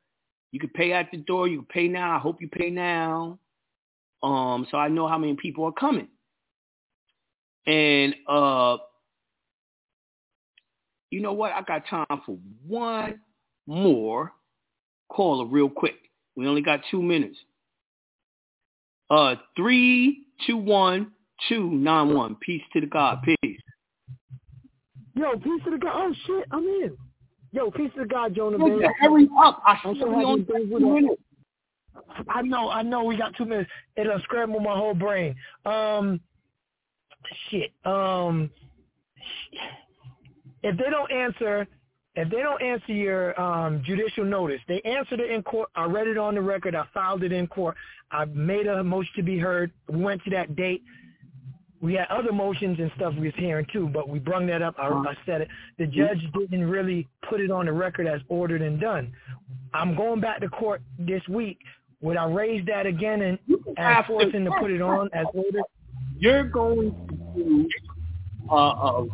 [0.52, 1.48] You can pay at the door.
[1.48, 2.16] You can pay now.
[2.16, 3.38] I hope you pay now.
[4.24, 6.08] Um, so I know how many people are coming.
[7.66, 8.78] And uh,
[11.10, 11.54] you know what?
[11.54, 12.38] I got time for
[12.68, 13.20] one
[13.68, 14.34] more
[15.10, 15.96] caller real quick.
[16.36, 17.38] We only got two minutes.
[19.10, 21.12] Uh, three, two, one,
[21.48, 22.36] two, nine, one.
[22.36, 23.20] Peace to the God.
[23.24, 23.60] Peace.
[25.16, 25.94] Yo, peace to the God.
[25.94, 26.98] Oh shit, I'm in.
[27.52, 28.58] Yo, peace to the God, Jonah.
[28.58, 29.62] Nigga, hurry up!
[29.66, 31.22] I I'm saw so happy on things with minutes.
[32.28, 33.04] I know, I know.
[33.04, 33.70] We got two minutes.
[33.96, 35.36] It'll scramble my whole brain.
[35.66, 36.20] Um,
[37.50, 37.72] shit.
[37.86, 38.50] Um,
[40.64, 41.68] if they don't answer,
[42.16, 45.70] if they don't answer your um, judicial notice, they answered it in court.
[45.76, 46.76] I read it on the record.
[46.76, 47.76] I filed it in court.
[48.12, 49.72] I made a motion to be heard.
[49.90, 50.84] We went to that date.
[51.82, 54.76] We had other motions and stuff we was hearing too, but we brung that up.
[54.78, 55.50] I, I said it.
[55.78, 59.12] The judge didn't really put it on the record as ordered and done.
[59.74, 61.60] I'm going back to court this week.
[62.00, 63.40] Would I raise that again and
[63.78, 65.64] ask forcing to put it on as ordered?
[66.24, 66.96] You're going
[67.36, 67.70] to do
[68.50, 69.08] uh, a,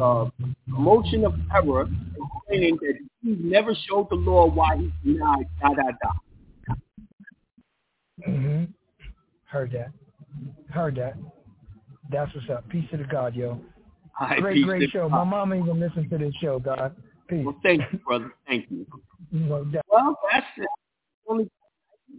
[0.00, 0.32] a, a
[0.66, 5.82] motion of error explaining that he never showed the law why he denied da da
[6.02, 6.74] da.
[8.26, 8.64] hmm
[9.44, 9.92] Heard that.
[10.68, 11.14] Heard that.
[12.10, 12.68] That's what's up.
[12.70, 13.60] Peace to the God, yo.
[14.20, 15.08] Right, great, great show.
[15.08, 15.18] God.
[15.18, 16.96] My mom even listened to this show, God.
[17.28, 17.44] Peace.
[17.46, 18.32] Well, thank you, brother.
[18.48, 18.84] Thank you.
[19.30, 19.84] No doubt.
[19.88, 20.66] Well, that's it.
[21.28, 21.48] Only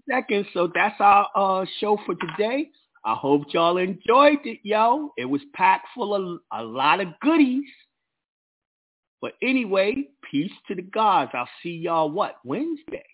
[0.10, 2.70] seconds, so that's our uh, show for today.
[3.06, 5.12] I hope y'all enjoyed it, yo.
[5.18, 7.70] It was packed full of a lot of goodies.
[9.22, 11.32] But anyway, peace to the gods.
[11.34, 13.06] I'll see y'all what Wednesday.